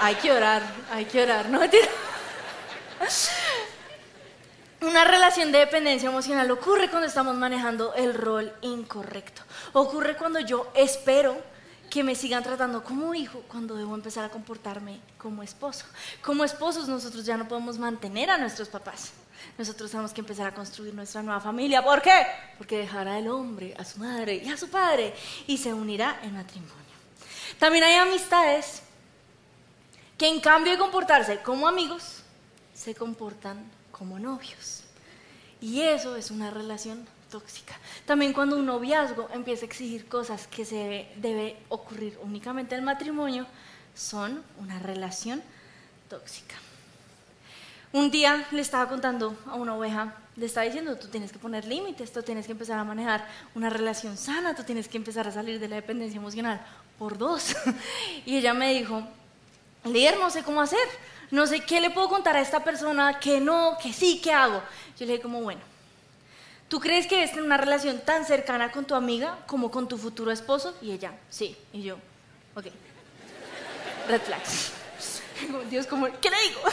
[0.00, 1.60] hay que orar, hay que orar, no
[4.80, 9.42] Una relación de dependencia emocional ocurre cuando estamos manejando el rol incorrecto.
[9.74, 11.36] Ocurre cuando yo espero
[11.90, 15.84] que me sigan tratando como hijo cuando debo empezar a comportarme como esposo.
[16.22, 19.12] Como esposos nosotros ya no podemos mantener a nuestros papás.
[19.58, 21.84] Nosotros tenemos que empezar a construir nuestra nueva familia.
[21.84, 22.24] ¿Por qué?
[22.56, 25.12] Porque dejará el hombre a su madre y a su padre
[25.46, 26.74] y se unirá en matrimonio.
[27.58, 28.82] También hay amistades
[30.20, 32.22] que en cambio de comportarse como amigos,
[32.74, 34.82] se comportan como novios.
[35.62, 37.72] Y eso es una relación tóxica.
[38.04, 42.84] También cuando un noviazgo empieza a exigir cosas que se debe ocurrir únicamente en el
[42.84, 43.46] matrimonio,
[43.94, 45.42] son una relación
[46.10, 46.56] tóxica.
[47.94, 51.64] Un día le estaba contando a una oveja, le estaba diciendo, tú tienes que poner
[51.64, 55.32] límites, tú tienes que empezar a manejar una relación sana, tú tienes que empezar a
[55.32, 56.60] salir de la dependencia emocional
[56.98, 57.56] por dos.
[58.26, 59.02] y ella me dijo,
[59.84, 60.86] líder, no sé cómo hacer,
[61.30, 64.62] no sé qué le puedo contar a esta persona, que no, que sí, ¿qué hago?
[64.98, 65.60] Yo le dije como, bueno,
[66.68, 70.30] ¿tú crees que tener una relación tan cercana con tu amiga como con tu futuro
[70.30, 70.76] esposo?
[70.82, 71.56] Y ella, sí.
[71.72, 71.96] Y yo,
[72.54, 72.66] ok.
[74.08, 74.72] Red flags.
[75.70, 76.60] Dios, como, ¿qué le digo?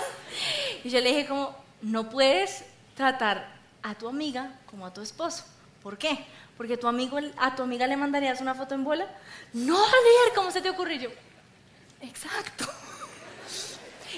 [0.84, 2.64] Y yo le dije como, no puedes
[2.96, 3.50] tratar
[3.82, 5.44] a tu amiga como a tu esposo.
[5.82, 6.26] ¿Por qué?
[6.56, 9.08] Porque tu amigo, a tu amiga le mandarías una foto en bola.
[9.54, 11.00] No, leer, ¿cómo se te ocurrió?
[11.02, 11.10] yo,
[12.02, 12.66] exacto.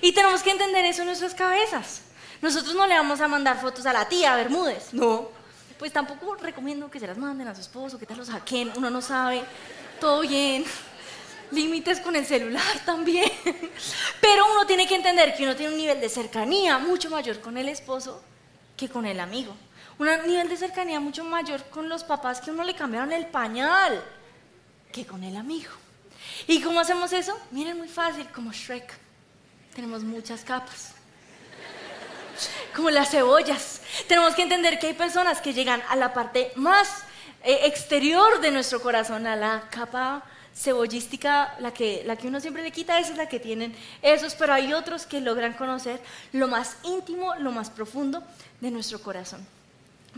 [0.02, 2.02] Y tenemos que entender eso en nuestras cabezas.
[2.42, 5.30] Nosotros no le vamos a mandar fotos a la tía Bermúdez, no.
[5.78, 8.90] Pues tampoco recomiendo que se las manden a su esposo, que tal los hackeen, uno
[8.90, 9.44] no sabe,
[10.00, 10.66] todo bien
[11.52, 13.32] límites con el celular también.
[14.22, 17.58] Pero uno tiene que entender que uno tiene un nivel de cercanía mucho mayor con
[17.58, 18.22] el esposo
[18.78, 19.56] que con el amigo.
[19.98, 24.02] Un nivel de cercanía mucho mayor con los papás que uno le cambiaron el pañal
[24.92, 25.72] que con el amigo.
[26.48, 27.38] ¿Y cómo hacemos eso?
[27.52, 29.09] Miren, muy fácil, como Shrek.
[29.80, 30.92] Tenemos muchas capas.
[32.76, 33.80] Como las cebollas.
[34.10, 37.06] Tenemos que entender que hay personas que llegan a la parte más
[37.46, 40.22] eh, exterior de nuestro corazón, a la capa
[40.54, 44.36] cebollística, la que, la que uno siempre le quita, esa es la que tienen esos,
[44.36, 46.02] pero hay otros que logran conocer
[46.34, 48.22] lo más íntimo, lo más profundo
[48.60, 49.48] de nuestro corazón.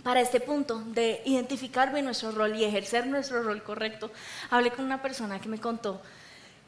[0.01, 4.11] Para este punto de identificar bien nuestro rol y ejercer nuestro rol correcto,
[4.49, 6.01] hablé con una persona que me contó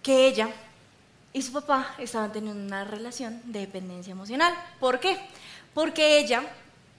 [0.04, 0.50] que ella
[1.34, 4.54] y su papá estaban teniendo una relación de dependencia emocional.
[4.80, 5.20] ¿Por qué?
[5.74, 6.44] Porque ella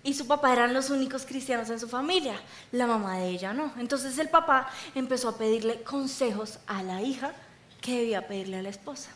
[0.02, 2.38] y su papá eran los únicos cristianos en su familia,
[2.72, 3.72] la mamá de ella no.
[3.78, 7.32] Entonces el papá empezó a pedirle consejos a la hija
[7.80, 9.10] que debía pedirle a la esposa.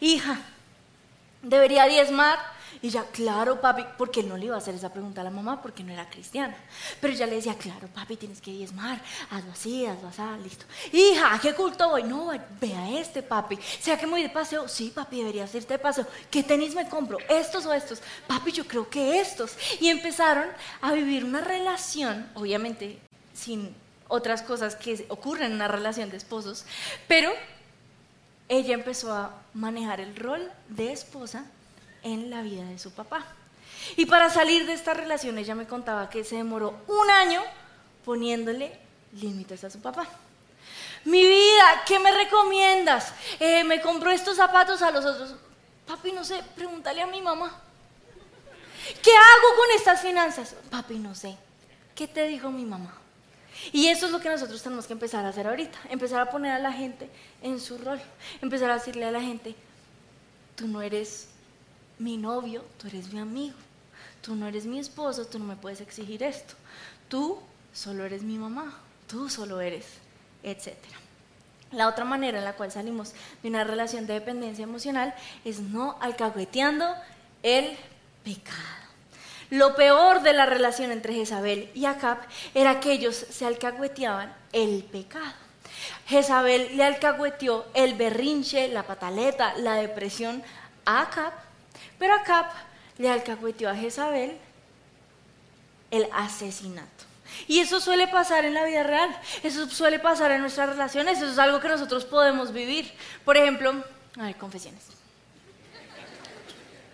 [0.00, 0.38] Hija,
[1.42, 2.38] debería diezmar,
[2.80, 5.60] y ya, claro, papi, porque no le iba a hacer esa pregunta a la mamá
[5.60, 6.56] porque no era cristiana.
[7.00, 10.64] Pero ella le decía, claro, papi, tienes que diezmar, hazlo así, hazlo así, listo.
[10.92, 12.04] Hija, ¿a qué culto voy?
[12.04, 13.58] No, vea este, papi.
[13.80, 14.68] ¿Sea que me voy de paseo?
[14.68, 16.06] Sí, papi, debería irte de paseo.
[16.30, 17.18] ¿Qué tenis me compro?
[17.28, 18.00] ¿Estos o estos?
[18.26, 19.56] Papi, yo creo que estos.
[19.80, 20.46] Y empezaron
[20.80, 23.00] a vivir una relación, obviamente
[23.34, 23.74] sin
[24.08, 26.64] otras cosas que ocurren en una relación de esposos,
[27.06, 27.30] pero
[28.48, 31.44] ella empezó a manejar el rol de esposa
[32.02, 33.24] en la vida de su papá.
[33.96, 37.42] Y para salir de esta relación, ella me contaba que se demoró un año
[38.04, 38.78] poniéndole
[39.12, 40.06] límites a su papá.
[41.04, 43.12] Mi vida, ¿qué me recomiendas?
[43.40, 45.34] Eh, me compro estos zapatos a los otros.
[45.86, 47.62] Papi, no sé, pregúntale a mi mamá.
[49.02, 50.54] ¿Qué hago con estas finanzas?
[50.70, 51.36] Papi, no sé.
[51.94, 52.94] ¿Qué te dijo mi mamá?
[53.72, 55.78] Y eso es lo que nosotros tenemos que empezar a hacer ahorita.
[55.90, 57.08] Empezar a poner a la gente
[57.42, 58.00] en su rol.
[58.40, 59.54] Empezar a decirle a la gente,
[60.56, 61.28] tú no eres
[61.98, 63.56] mi novio, tú eres mi amigo.
[64.22, 66.54] Tú no eres mi esposo, tú no me puedes exigir esto.
[67.08, 67.38] Tú
[67.72, 69.86] solo eres mi mamá, tú solo eres,
[70.42, 70.74] etc.
[71.72, 75.96] La otra manera en la cual salimos de una relación de dependencia emocional es no
[76.00, 76.86] alcahueteando
[77.42, 77.76] el
[78.24, 78.58] pecado.
[79.50, 82.18] Lo peor de la relación entre Jezabel y Acab
[82.54, 85.32] era que ellos se alcahueteaban el pecado.
[86.06, 90.42] Jezabel le alcahueteó el berrinche, la pataleta, la depresión
[90.84, 91.47] a Acab
[91.98, 92.46] pero Acab
[92.98, 94.36] le alcahueteó a Jezabel
[95.90, 97.04] el asesinato.
[97.46, 101.30] Y eso suele pasar en la vida real, eso suele pasar en nuestras relaciones, eso
[101.30, 102.92] es algo que nosotros podemos vivir.
[103.24, 103.84] Por ejemplo,
[104.18, 104.82] a ver, confesiones.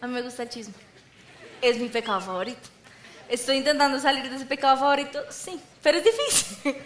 [0.00, 0.74] A mí me gusta el chisme,
[1.62, 2.73] es mi pecado favorito.
[3.28, 5.20] ¿Estoy intentando salir de ese pecado favorito?
[5.30, 6.58] Sí, pero es difícil.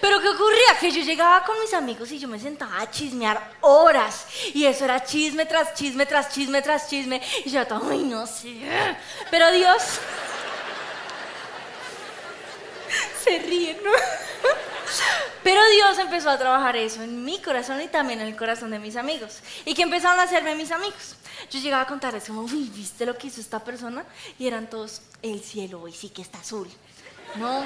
[0.00, 0.78] Pero ¿qué ocurría?
[0.80, 4.26] Que yo llegaba con mis amigos y yo me sentaba a chismear horas.
[4.52, 7.20] Y eso era chisme tras chisme, tras chisme, tras chisme.
[7.44, 8.56] Y yo estaba, ay, no sé.
[9.30, 9.82] Pero Dios
[13.24, 13.90] se ríe, ¿no?
[15.42, 18.78] Pero Dios empezó a trabajar eso en mi corazón y también en el corazón de
[18.78, 19.40] mis amigos.
[19.64, 21.16] ¿Y que empezaron a hacerme mis amigos?
[21.50, 24.04] Yo llegaba a contarles como, uy, ¿viste lo que hizo esta persona?
[24.38, 26.68] Y eran todos, el cielo hoy sí que está azul.
[27.36, 27.64] No,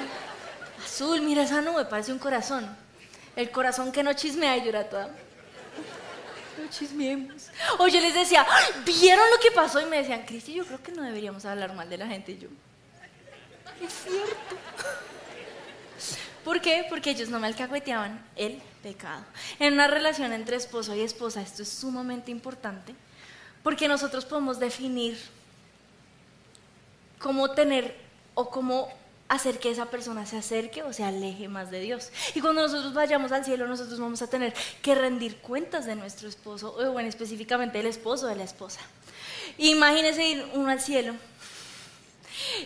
[0.85, 2.75] azul, mira esa nube, parece un corazón.
[3.35, 5.07] El corazón que no chismea y llora toda.
[5.07, 7.47] No chismeemos.
[7.79, 8.45] O yo les decía,
[8.85, 9.79] ¿vieron lo que pasó?
[9.79, 12.33] Y me decían, Cristi, yo creo que no deberíamos hablar mal de la gente.
[12.33, 12.49] Y yo,
[13.81, 15.10] es cierto.
[16.43, 16.85] ¿Por qué?
[16.89, 19.23] Porque ellos no me alcahueteaban el pecado.
[19.59, 22.95] En una relación entre esposo y esposa esto es sumamente importante
[23.63, 25.19] porque nosotros podemos definir
[27.19, 27.95] cómo tener
[28.33, 28.89] o cómo
[29.27, 32.11] hacer que esa persona se acerque o se aleje más de Dios.
[32.35, 36.27] Y cuando nosotros vayamos al cielo, nosotros vamos a tener que rendir cuentas de nuestro
[36.27, 38.81] esposo, o bueno, específicamente el esposo de la esposa.
[39.57, 41.13] Imagínese ir uno al cielo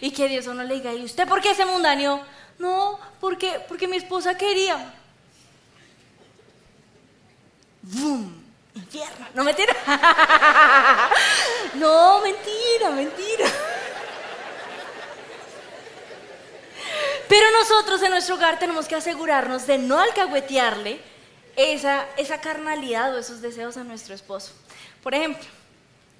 [0.01, 2.23] y que Dios a uno le diga, ¿y usted por qué ese mundano?
[2.57, 4.93] No, porque, porque mi esposa quería.
[7.81, 8.43] ¡Bum!
[8.73, 9.27] Infierno.
[9.33, 9.73] No, mentira.
[11.75, 13.45] no, mentira, mentira.
[17.27, 20.99] Pero nosotros en nuestro hogar tenemos que asegurarnos de no alcahuetearle
[21.55, 24.51] esa, esa carnalidad o esos deseos a nuestro esposo.
[25.01, 25.45] Por ejemplo,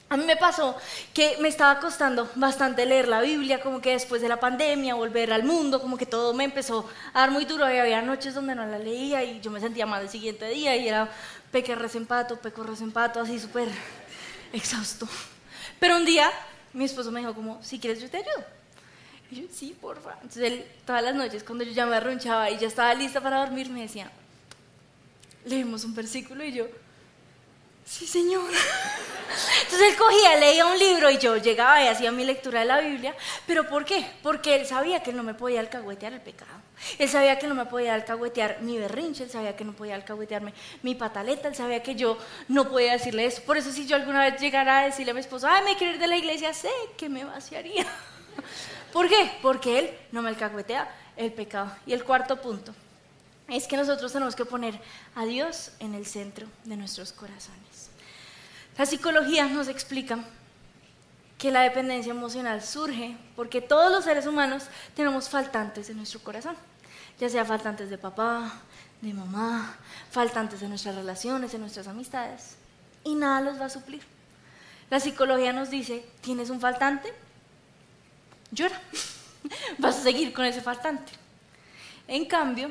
[0.08, 0.78] a mí me pasó
[1.14, 5.34] que me estaba costando bastante leer la Biblia, como que después de la pandemia, volver
[5.34, 8.54] al mundo, como que todo me empezó a dar muy duro y había noches donde
[8.54, 11.10] no la leía y yo me sentía mal el siguiente día y era
[11.52, 13.68] peque resempato, peco resempato, así súper
[14.54, 15.08] exhausto.
[15.80, 16.32] Pero un día
[16.74, 18.46] mi esposo me dijo como, si quieres yo te ayudo.
[19.32, 20.14] Y yo, sí, porfa.
[20.22, 23.40] Entonces él, todas las noches cuando yo ya me arrunchaba y ya estaba lista para
[23.40, 24.12] dormir, me decía,
[25.46, 26.68] leemos un versículo y yo,
[27.86, 28.52] sí, señor.
[29.64, 32.80] Entonces él cogía, leía un libro y yo llegaba y hacía mi lectura de la
[32.80, 33.16] Biblia.
[33.48, 34.06] ¿Pero por qué?
[34.22, 36.52] Porque él sabía que no me podía alcahuetear el pecado.
[37.00, 40.54] Él sabía que no me podía alcahuetear mi berrinche, él sabía que no podía alcahuetearme
[40.84, 42.18] mi pataleta, él sabía que yo
[42.48, 43.42] no podía decirle eso.
[43.44, 45.94] Por eso si yo alguna vez llegara a decirle a mi esposo, ay, me quiero
[45.94, 47.86] ir de la iglesia, sé que me vaciaría.
[48.94, 49.32] ¿Por qué?
[49.42, 51.72] Porque él no me alcahuetea el pecado.
[51.86, 52.74] Y el cuarto punto
[53.48, 54.80] es que nosotros tenemos que poner
[55.16, 57.75] a Dios en el centro de nuestros corazones.
[58.78, 60.20] La psicología nos explica
[61.38, 66.56] que la dependencia emocional surge porque todos los seres humanos tenemos faltantes en nuestro corazón,
[67.20, 68.52] ya sea faltantes de papá,
[69.02, 69.76] de mamá,
[70.12, 72.58] faltantes en nuestras relaciones, en nuestras amistades,
[73.04, 74.02] y nada los va a suplir.
[74.90, 77.14] La psicología nos dice, ¿tienes un faltante?
[78.52, 78.80] Llora,
[79.78, 81.12] vas a seguir con ese faltante.
[82.08, 82.70] En cambio,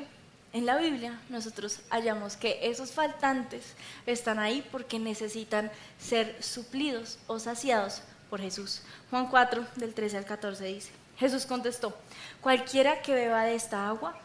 [0.54, 3.74] en la Biblia nosotros hallamos que esos faltantes
[4.06, 8.82] están ahí porque necesitan ser suplidos o saciados por Jesús.
[9.10, 11.92] Juan 4, del 13 al 14 dice, Jesús contestó,
[12.40, 14.16] cualquiera que beba de esta agua,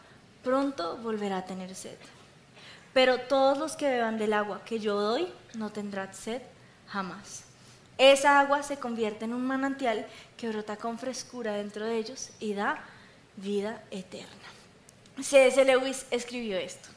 [0.44, 1.98] pronto volverá a tener sed.
[2.94, 6.42] Pero todos los que beban del agua que yo doy, no tendrán sed
[6.86, 7.42] jamás.
[7.98, 12.54] Esa agua se convierte en un manantial que brota con frescura dentro de ellos y
[12.54, 12.84] da
[13.36, 14.59] vida eterna.
[15.22, 15.64] C.S.
[15.64, 16.88] Lewis escribió esto.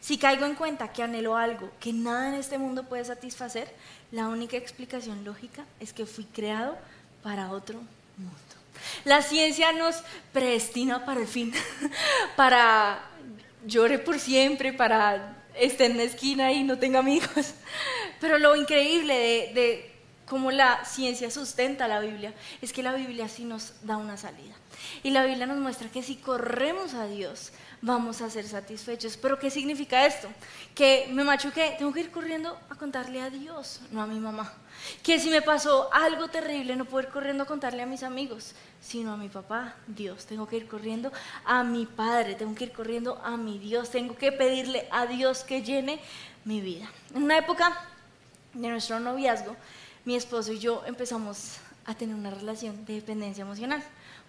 [0.00, 3.72] Si caigo en cuenta que anhelo algo que nada en este mundo puede satisfacer,
[4.10, 6.76] la única explicación lógica es que fui creado
[7.22, 7.78] para otro
[8.16, 8.36] mundo.
[9.04, 11.52] La ciencia nos predestina para el fin,
[12.36, 13.00] para
[13.64, 17.54] llore por siempre, para estar en la esquina y no tenga amigos.
[18.20, 19.91] Pero lo increíble de
[20.26, 24.54] cómo la ciencia sustenta la Biblia es que la Biblia sí nos da una salida.
[25.02, 29.16] Y la Biblia nos muestra que si corremos a Dios, vamos a ser satisfechos.
[29.16, 30.28] Pero ¿qué significa esto?
[30.74, 34.52] Que me machuqué, tengo que ir corriendo a contarle a Dios, no a mi mamá.
[35.02, 38.54] Que si me pasó algo terrible, no puedo ir corriendo a contarle a mis amigos,
[38.80, 40.26] sino a mi papá, Dios.
[40.26, 41.12] Tengo que ir corriendo
[41.44, 45.44] a mi padre, tengo que ir corriendo a mi Dios, tengo que pedirle a Dios
[45.44, 46.00] que llene
[46.44, 46.88] mi vida.
[47.14, 47.78] En una época
[48.54, 49.56] de nuestro noviazgo,
[50.04, 53.82] mi esposo y yo empezamos a tener una relación de dependencia emocional.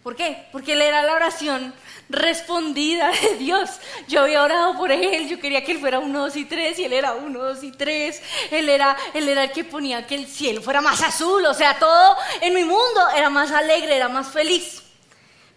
[0.03, 0.47] ¿Por qué?
[0.51, 1.73] Porque él era la oración
[2.09, 3.69] respondida de Dios.
[4.09, 6.83] Yo había orado por él, yo quería que él fuera uno, dos y tres, y
[6.83, 8.21] él era uno, dos y tres.
[8.51, 11.79] Él era, él era el que ponía que el cielo fuera más azul, o sea,
[11.79, 14.83] todo en mi mundo era más alegre, era más feliz.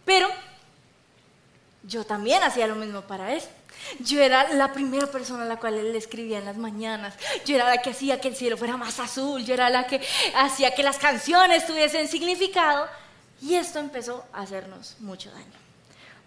[0.05, 0.29] Pero
[1.83, 3.43] yo también hacía lo mismo para él.
[4.01, 7.15] Yo era la primera persona a la cual él le escribía en las mañanas.
[7.45, 9.45] Yo era la que hacía que el cielo fuera más azul.
[9.45, 10.01] Yo era la que
[10.35, 12.87] hacía que las canciones tuviesen significado.
[13.41, 15.47] Y esto empezó a hacernos mucho daño.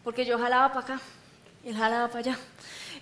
[0.03, 1.01] Porque yo jalaba para acá,
[1.63, 2.39] él jalaba para allá.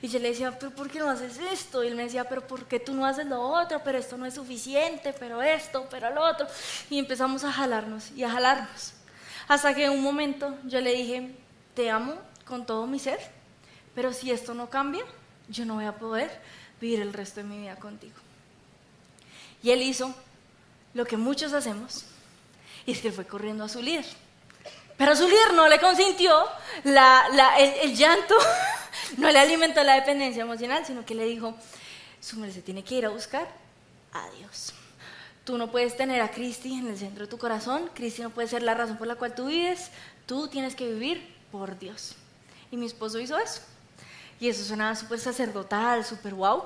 [0.01, 1.83] Y yo le decía, pero ¿por qué no haces esto?
[1.83, 3.81] Y él me decía, pero ¿por qué tú no haces lo otro?
[3.83, 6.47] Pero esto no es suficiente, pero esto, pero lo otro.
[6.89, 8.93] Y empezamos a jalarnos y a jalarnos.
[9.47, 11.35] Hasta que en un momento yo le dije,
[11.73, 12.15] te amo
[12.45, 13.19] con todo mi ser,
[13.97, 15.03] pero si esto no cambia,
[15.49, 16.29] yo no voy a poder
[16.79, 18.13] vivir el resto de mi vida contigo.
[19.63, 20.13] Y él hizo
[20.93, 22.05] lo que muchos hacemos,
[22.85, 24.05] y es que fue corriendo a su líder.
[24.99, 26.31] Pero su líder no le consintió
[26.83, 28.35] el, llanto,
[29.17, 31.55] no le alimentó la dependencia emocional, sino que le dijo,
[32.21, 33.47] su se tiene que ir a buscar
[34.13, 34.75] a Dios.
[35.43, 38.47] Tú no puedes tener a Cristi en el centro de tu corazón, Cristi no puede
[38.47, 39.89] ser la razón por la cual tú vives,
[40.27, 42.13] tú tienes que vivir por Dios.
[42.69, 43.63] Y mi esposo hizo eso.
[44.39, 46.63] Y eso sonaba súper sacerdotal, súper wow,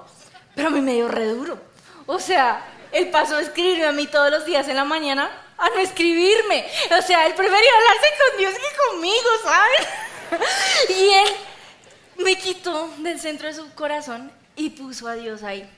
[0.56, 1.58] pero a mí me dio re duro.
[2.06, 5.70] O sea, él pasó a escribirme a mí todos los días en la mañana a
[5.70, 6.66] no escribirme.
[6.98, 9.88] O sea, él prefería hablarse con Dios que conmigo, ¿sabes?
[10.90, 11.28] Y él
[12.24, 15.70] me quitó del centro de su corazón y puso a Dios ahí.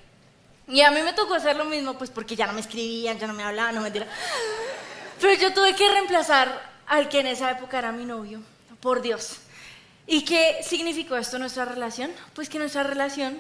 [0.68, 3.28] Y a mí me tocó hacer lo mismo, pues porque ya no me escribían, ya
[3.28, 4.14] no me hablaban, no me tiraban.
[5.20, 8.42] Pero yo tuve que reemplazar al que en esa época era mi novio,
[8.80, 9.38] por Dios.
[10.06, 12.12] ¿Y qué significó esto nuestra relación?
[12.34, 13.38] Pues que nuestra relación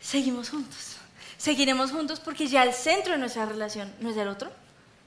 [0.00, 0.96] seguimos juntos.
[1.38, 4.50] Seguiremos juntos porque ya el centro de nuestra relación no es el otro,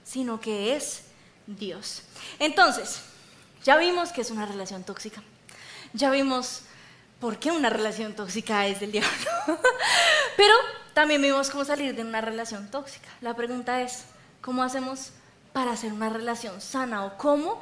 [0.04, 1.04] sino que es
[1.46, 2.04] Dios.
[2.40, 3.02] Entonces,
[3.64, 5.22] ya vimos que es una relación tóxica.
[5.94, 6.64] Ya vimos
[7.20, 9.10] por qué una relación tóxica es del diablo.
[10.38, 10.54] Pero
[10.94, 13.10] también vimos cómo salir de una relación tóxica.
[13.22, 14.06] La pregunta es,
[14.42, 15.12] ¿cómo hacemos
[15.54, 17.62] para hacer una relación sana o cómo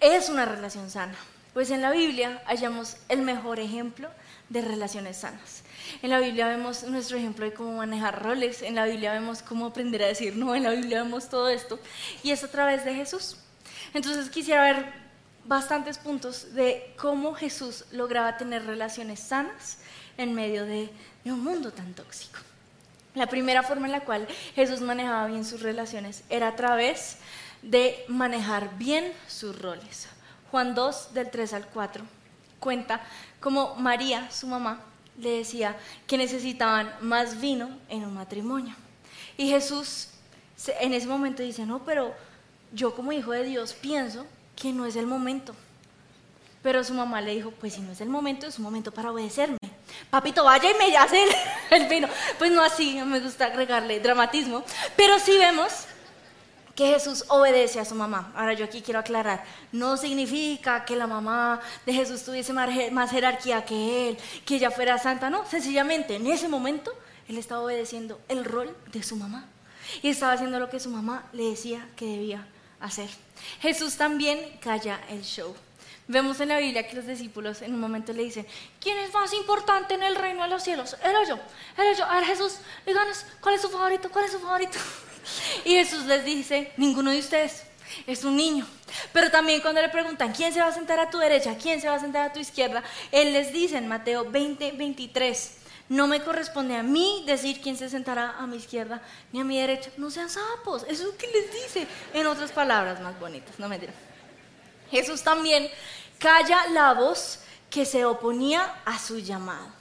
[0.00, 1.16] es una relación sana?
[1.54, 4.10] Pues en la Biblia hallamos el mejor ejemplo
[4.48, 5.62] de relaciones sanas.
[6.02, 9.66] En la Biblia vemos nuestro ejemplo de cómo manejar roles, en la Biblia vemos cómo
[9.66, 11.78] aprender a decir no, en la Biblia vemos todo esto
[12.24, 13.36] y es a través de Jesús.
[13.94, 14.84] Entonces quisiera ver
[15.44, 19.78] bastantes puntos de cómo Jesús lograba tener relaciones sanas
[20.16, 20.90] en medio de,
[21.24, 22.40] un mundo tan tóxico.
[23.14, 24.26] La primera forma en la cual
[24.56, 27.18] Jesús manejaba bien sus relaciones era a través
[27.62, 30.08] de manejar bien sus roles.
[30.54, 32.04] Juan 2, del 3 al 4,
[32.60, 33.00] cuenta
[33.40, 34.78] cómo María, su mamá,
[35.18, 35.76] le decía
[36.06, 38.72] que necesitaban más vino en un matrimonio.
[39.36, 40.10] Y Jesús
[40.78, 42.14] en ese momento dice, no, pero
[42.72, 45.56] yo como hijo de Dios pienso que no es el momento.
[46.62, 49.10] Pero su mamá le dijo, pues si no es el momento, es un momento para
[49.10, 49.58] obedecerme.
[50.08, 51.18] Papito, vaya y me hace
[51.70, 52.06] el, vino.
[52.38, 54.62] Pues no así, me gusta agregarle dramatismo.
[54.94, 55.88] Pero sí vemos
[56.74, 58.32] que Jesús obedece a su mamá.
[58.34, 63.64] Ahora yo aquí quiero aclarar, no significa que la mamá de Jesús tuviese más jerarquía
[63.64, 66.92] que él, que ella fuera santa, no, sencillamente en ese momento
[67.28, 69.46] él estaba obedeciendo el rol de su mamá
[70.02, 72.46] y estaba haciendo lo que su mamá le decía que debía
[72.80, 73.08] hacer.
[73.60, 75.54] Jesús también calla el show.
[76.06, 78.46] Vemos en la Biblia que los discípulos en un momento le dicen,
[78.78, 80.94] ¿quién es más importante en el reino de los cielos?
[81.02, 82.04] O yo, o yo.
[82.04, 84.10] A ver Jesús, díganos, ¿cuál es su favorito?
[84.10, 84.78] ¿Cuál es su favorito?
[85.64, 87.64] Y Jesús les dice, ninguno de ustedes
[88.06, 88.66] es un niño.
[89.12, 91.56] Pero también cuando le preguntan, ¿quién se va a sentar a tu derecha?
[91.60, 92.82] ¿Quién se va a sentar a tu izquierda?
[93.12, 95.58] Él les dice en Mateo 20, 23,
[95.88, 99.02] no me corresponde a mí decir quién se sentará a mi izquierda
[99.32, 99.90] ni a mi derecha.
[99.96, 100.82] No sean sapos.
[100.84, 103.58] Eso es lo que les dice en otras palabras más bonitas.
[103.58, 103.94] No me dirán.
[104.90, 105.68] Jesús también
[106.18, 109.73] calla la voz que se oponía a su llamado.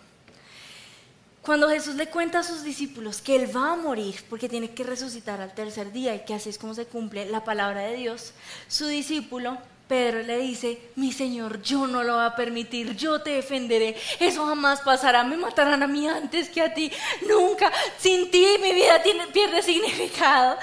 [1.44, 4.84] Cuando Jesús le cuenta a sus discípulos que Él va a morir porque tiene que
[4.84, 8.34] resucitar al tercer día y que así es como se cumple la palabra de Dios,
[8.70, 13.32] su discípulo Pedro le dice, mi Señor, yo no lo voy a permitir, yo te
[13.32, 16.90] defenderé, eso jamás pasará, me matarán a mí antes que a ti,
[17.28, 20.58] nunca, sin ti mi vida tiene, pierde significado.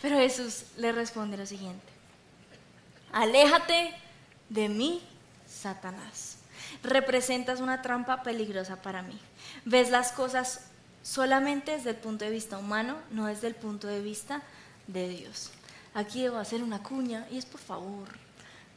[0.00, 1.92] Pero Jesús le responde lo siguiente,
[3.12, 3.94] aléjate
[4.48, 5.02] de mí,
[5.46, 6.38] Satanás,
[6.82, 9.18] representas una trampa peligrosa para mí,
[9.66, 10.60] ves las cosas
[11.02, 14.42] solamente desde el punto de vista humano, no desde el punto de vista
[14.86, 15.50] de Dios.
[15.92, 18.08] Aquí debo hacer una cuña y es por favor,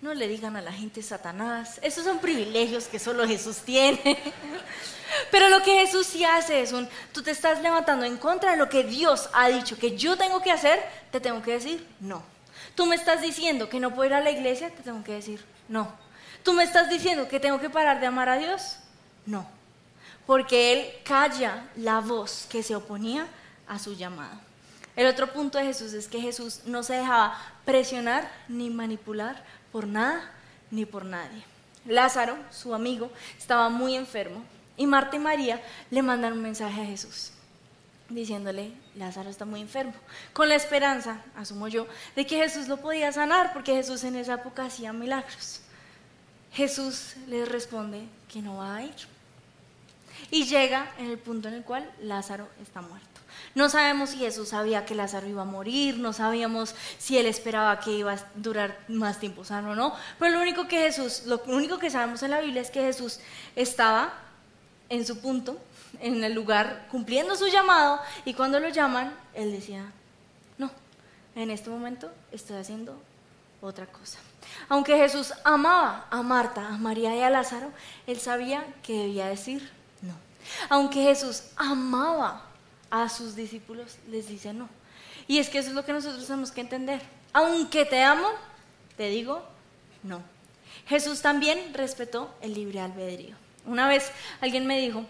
[0.01, 1.79] no le digan a la gente Satanás.
[1.83, 4.17] Esos son privilegios que solo Jesús tiene.
[5.31, 8.57] Pero lo que Jesús sí hace es un, tú te estás levantando en contra de
[8.57, 10.79] lo que Dios ha dicho que yo tengo que hacer,
[11.11, 12.23] te tengo que decir no.
[12.75, 15.43] Tú me estás diciendo que no puedo ir a la iglesia, te tengo que decir
[15.67, 15.91] no.
[16.43, 18.77] Tú me estás diciendo que tengo que parar de amar a Dios,
[19.25, 19.58] no.
[20.29, 23.25] Porque Él calla la voz que se oponía
[23.67, 24.39] a su llamado.
[24.95, 29.87] El otro punto de Jesús es que Jesús no se dejaba presionar ni manipular por
[29.87, 30.31] nada
[30.69, 31.43] ni por nadie.
[31.83, 34.43] Lázaro, su amigo, estaba muy enfermo
[34.77, 37.31] y Marta y María le mandan un mensaje a Jesús
[38.07, 39.93] diciéndole, Lázaro está muy enfermo,
[40.33, 44.35] con la esperanza, asumo yo, de que Jesús lo podía sanar, porque Jesús en esa
[44.35, 45.61] época hacía milagros.
[46.51, 49.18] Jesús les responde que no va a ir.
[50.31, 53.07] Y llega en el punto en el cual Lázaro está muerto.
[53.55, 57.79] No sabemos si Jesús sabía que Lázaro iba a morir, no sabíamos si él esperaba
[57.79, 61.41] que iba a durar más tiempo sano o no, pero lo único que Jesús, lo
[61.47, 63.19] único que sabemos en la Biblia es que Jesús
[63.55, 64.13] estaba
[64.89, 65.57] en su punto,
[65.99, 69.91] en el lugar, cumpliendo su llamado, y cuando lo llaman, él decía,
[70.57, 70.71] no,
[71.35, 72.99] en este momento estoy haciendo
[73.61, 74.19] otra cosa.
[74.67, 77.71] Aunque Jesús amaba a Marta, a María y a Lázaro,
[78.07, 79.78] él sabía que debía decir.
[80.69, 82.45] Aunque Jesús amaba
[82.89, 84.69] a sus discípulos les dice no.
[85.27, 87.01] Y es que eso es lo que nosotros tenemos que entender.
[87.33, 88.27] Aunque te amo,
[88.97, 89.43] te digo
[90.03, 90.21] no.
[90.87, 93.35] Jesús también respetó el libre albedrío.
[93.65, 95.05] Una vez alguien me dijo,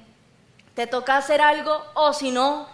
[0.76, 2.68] te toca hacer algo o si no.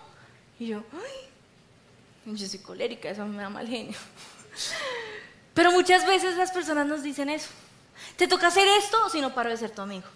[0.59, 3.97] Y yo, ay, yo soy colérica, eso me da mal genio.
[5.53, 7.49] Pero muchas veces las personas nos dicen eso.
[8.17, 10.07] Te toca hacer esto o si no paro de ser tu amigo.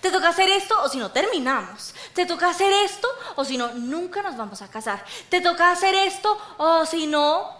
[0.00, 1.94] Te toca hacer esto o si no terminamos.
[2.14, 5.04] Te toca hacer esto o si no nunca nos vamos a casar.
[5.28, 7.56] Te toca hacer esto o si no...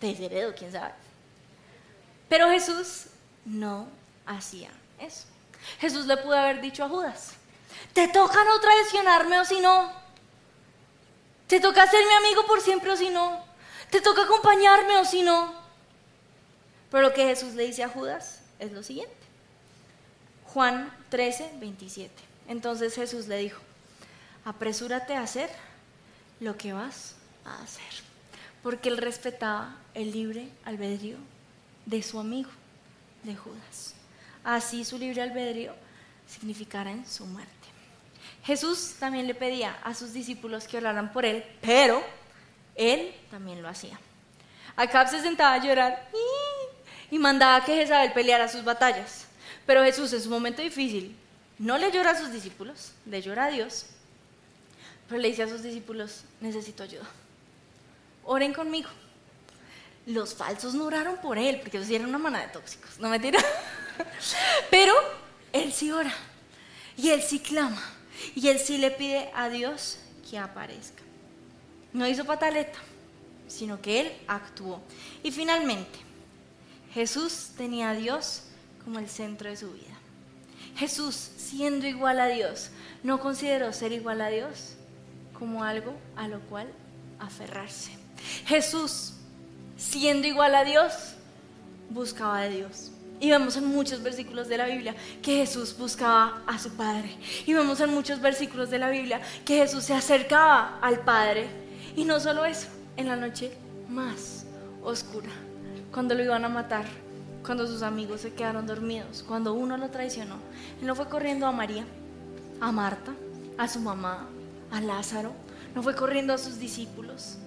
[0.00, 0.94] te desheredo, quién sabe.
[2.28, 3.06] Pero Jesús
[3.44, 3.88] no
[4.26, 5.24] hacía eso.
[5.78, 7.32] Jesús le pudo haber dicho a Judas,
[7.92, 9.92] te toca no traicionarme o si no.
[11.46, 13.44] Te toca ser mi amigo por siempre o si no.
[13.90, 15.54] Te toca acompañarme o si no.
[16.90, 19.15] Pero lo que Jesús le dice a Judas es lo siguiente.
[20.56, 22.10] Juan 13, 27.
[22.48, 23.60] Entonces Jesús le dijo,
[24.42, 25.50] apresúrate a hacer
[26.40, 27.84] lo que vas a hacer.
[28.62, 31.18] Porque él respetaba el libre albedrío
[31.84, 32.48] de su amigo,
[33.22, 33.92] de Judas.
[34.44, 35.74] Así su libre albedrío
[36.26, 37.52] significará en su muerte.
[38.42, 42.02] Jesús también le pedía a sus discípulos que oraran por él, pero
[42.76, 44.00] él también lo hacía.
[44.74, 46.08] Acab se sentaba a llorar
[47.10, 49.26] y mandaba que Jezabel peleara sus batallas.
[49.66, 51.16] Pero Jesús en su momento difícil
[51.58, 53.86] no le llora a sus discípulos, le llora a Dios,
[55.08, 57.06] pero le dice a sus discípulos, necesito ayuda.
[58.24, 58.88] Oren conmigo.
[60.06, 63.18] Los falsos no oraron por él, porque ellos eran una manada de tóxicos, no me
[63.18, 63.40] tira.
[64.70, 64.94] Pero
[65.52, 66.12] él sí ora,
[66.96, 67.82] y él sí clama,
[68.36, 69.98] y él sí le pide a Dios
[70.28, 71.02] que aparezca.
[71.92, 72.78] No hizo pataleta,
[73.48, 74.80] sino que él actuó.
[75.24, 75.98] Y finalmente,
[76.92, 78.42] Jesús tenía a Dios
[78.86, 79.96] como el centro de su vida.
[80.76, 82.70] Jesús, siendo igual a Dios,
[83.02, 84.74] no consideró ser igual a Dios
[85.36, 86.68] como algo a lo cual
[87.18, 87.90] aferrarse.
[88.46, 89.14] Jesús,
[89.76, 90.92] siendo igual a Dios,
[91.90, 92.92] buscaba de Dios.
[93.18, 97.16] Y vemos en muchos versículos de la Biblia que Jesús buscaba a su Padre.
[97.44, 101.48] Y vemos en muchos versículos de la Biblia que Jesús se acercaba al Padre.
[101.96, 103.50] Y no solo eso, en la noche
[103.88, 104.46] más
[104.84, 105.30] oscura,
[105.90, 106.84] cuando lo iban a matar,
[107.46, 110.34] cuando sus amigos se quedaron dormidos, cuando uno lo traicionó,
[110.80, 111.86] Él no fue corriendo a María,
[112.60, 113.14] a Marta,
[113.56, 114.28] a su mamá,
[114.72, 115.32] a Lázaro,
[115.74, 117.38] no fue corriendo a sus discípulos,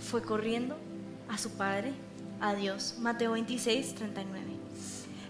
[0.00, 0.76] fue corriendo
[1.28, 1.92] a su Padre,
[2.40, 2.96] a Dios.
[2.98, 4.46] Mateo 26, 39.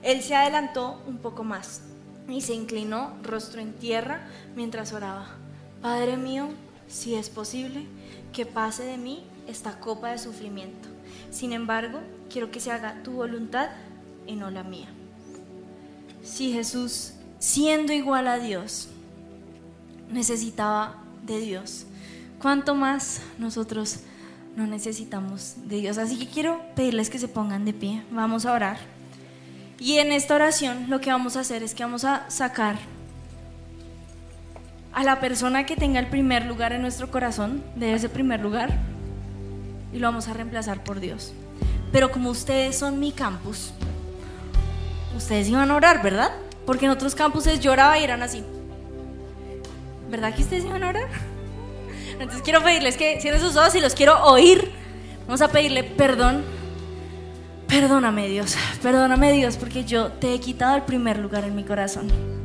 [0.03, 1.83] Él se adelantó un poco más
[2.29, 5.27] y se inclinó rostro en tierra mientras oraba.
[5.83, 6.49] Padre mío,
[6.89, 7.87] si es posible,
[8.33, 10.89] que pase de mí esta copa de sufrimiento.
[11.31, 12.01] Sin embargo,
[12.31, 13.71] quiero que se haga tu voluntad
[14.27, 14.89] y no la mía.
[16.23, 18.89] Si Jesús, siendo igual a Dios,
[20.11, 21.87] necesitaba de Dios,
[22.41, 24.01] ¿cuánto más nosotros
[24.57, 25.99] no necesitamos de Dios?
[25.99, 28.03] Así que quiero pedirles que se pongan de pie.
[28.11, 28.79] Vamos a orar.
[29.79, 32.77] Y en esta oración lo que vamos a hacer es que vamos a sacar
[34.93, 38.79] a la persona que tenga el primer lugar en nuestro corazón de ese primer lugar
[39.93, 41.35] y lo vamos a reemplazar por Dios.
[41.93, 43.73] Pero como ustedes son mi campus,
[45.17, 46.31] ustedes iban a orar, ¿verdad?
[46.65, 48.45] Porque en otros campuses lloraba y eran así.
[50.11, 51.09] ¿Verdad que ustedes iban a orar?
[52.13, 54.71] Entonces quiero pedirles que cierren sus ojos y los quiero oír.
[55.27, 56.45] Vamos a pedirle perdón.
[57.67, 62.36] Perdóname Dios, perdóname Dios porque yo te he quitado el primer lugar en mi corazón.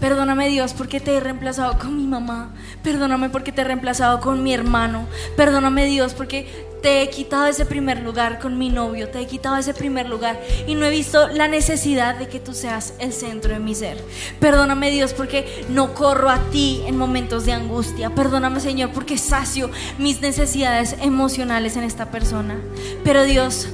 [0.00, 2.52] Perdóname Dios porque te he reemplazado con mi mamá.
[2.82, 5.06] Perdóname porque te he reemplazado con mi hermano.
[5.36, 9.08] Perdóname Dios porque te he quitado ese primer lugar con mi novio.
[9.08, 12.54] Te he quitado ese primer lugar y no he visto la necesidad de que tú
[12.54, 13.98] seas el centro de mi ser.
[14.38, 18.10] Perdóname Dios porque no corro a ti en momentos de angustia.
[18.10, 22.60] Perdóname Señor porque sacio mis necesidades emocionales en esta persona.
[23.02, 23.68] Pero Dios,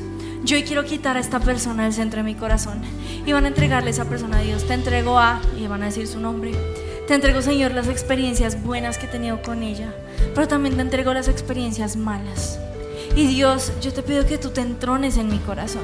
[0.45, 2.81] yo quiero quitar a esta persona del centro de mi corazón.
[3.25, 4.67] Y van a entregarle a esa persona a Dios.
[4.67, 6.53] Te entrego a, y van a decir su nombre.
[7.09, 9.93] Te entrego, Señor, las experiencias buenas que he tenido con ella.
[10.35, 12.59] Pero también te entrego las experiencias malas.
[13.17, 15.83] Y Dios, yo te pido que tú te entrones en mi corazón.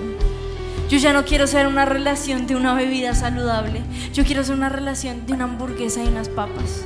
[0.91, 3.83] Yo ya no quiero ser una relación de una bebida saludable.
[4.13, 6.85] Yo quiero ser una relación de una hamburguesa y unas papas.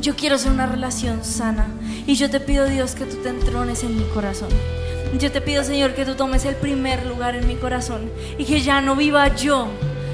[0.00, 1.68] Yo quiero ser una relación sana.
[2.06, 4.48] Y yo te pido, Dios, que tú te entrones en mi corazón.
[5.18, 8.60] Yo te pido, Señor, que tú tomes el primer lugar en mi corazón y que
[8.60, 9.68] ya no viva yo,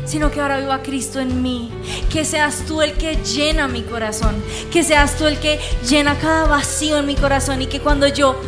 [0.06, 1.70] sino que ahora viva Cristo en mí.
[2.10, 4.42] Que seas tú el que llena mi corazón,
[4.72, 8.40] que seas tú el que llena cada vacío en mi corazón y que cuando yo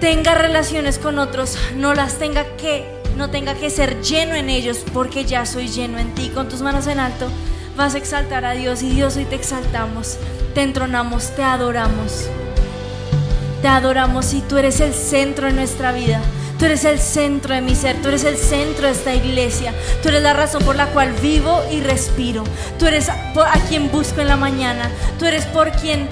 [0.00, 2.84] tenga relaciones con otros, no las tenga que
[3.16, 6.30] no tenga que ser lleno en ellos porque ya soy lleno en ti.
[6.30, 7.28] Con tus manos en alto
[7.76, 10.18] vas a exaltar a Dios y Dios hoy te exaltamos,
[10.54, 12.28] te entronamos, te adoramos.
[13.62, 16.20] Te adoramos y tú eres el centro de nuestra vida.
[16.58, 20.10] Tú eres el centro de mi ser, tú eres el centro de esta iglesia, tú
[20.10, 22.44] eres la razón por la cual vivo y respiro,
[22.78, 26.06] tú eres a quien busco en la mañana, tú eres por quien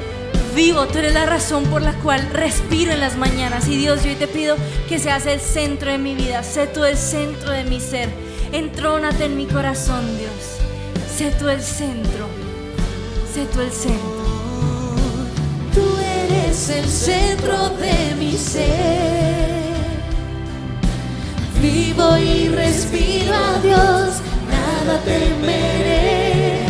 [0.55, 3.69] vivo, tú eres la razón por la cual respiro en las mañanas.
[3.69, 4.57] Y Dios, yo te pido
[4.89, 8.09] que seas el centro de mi vida, sé tú el centro de mi ser,
[8.51, 10.33] entrónate en mi corazón, Dios,
[11.15, 12.27] sé tú el centro,
[13.35, 14.19] sé tú el centro.
[16.49, 19.77] Eres el centro de mi ser.
[21.61, 26.61] Vivo y respiro a Dios, nada temeré.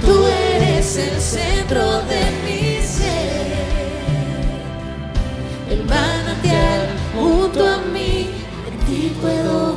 [0.00, 3.50] Tú eres el centro de mi ser.
[5.70, 8.30] El manantial junto a mí,
[8.68, 9.76] en ti puedo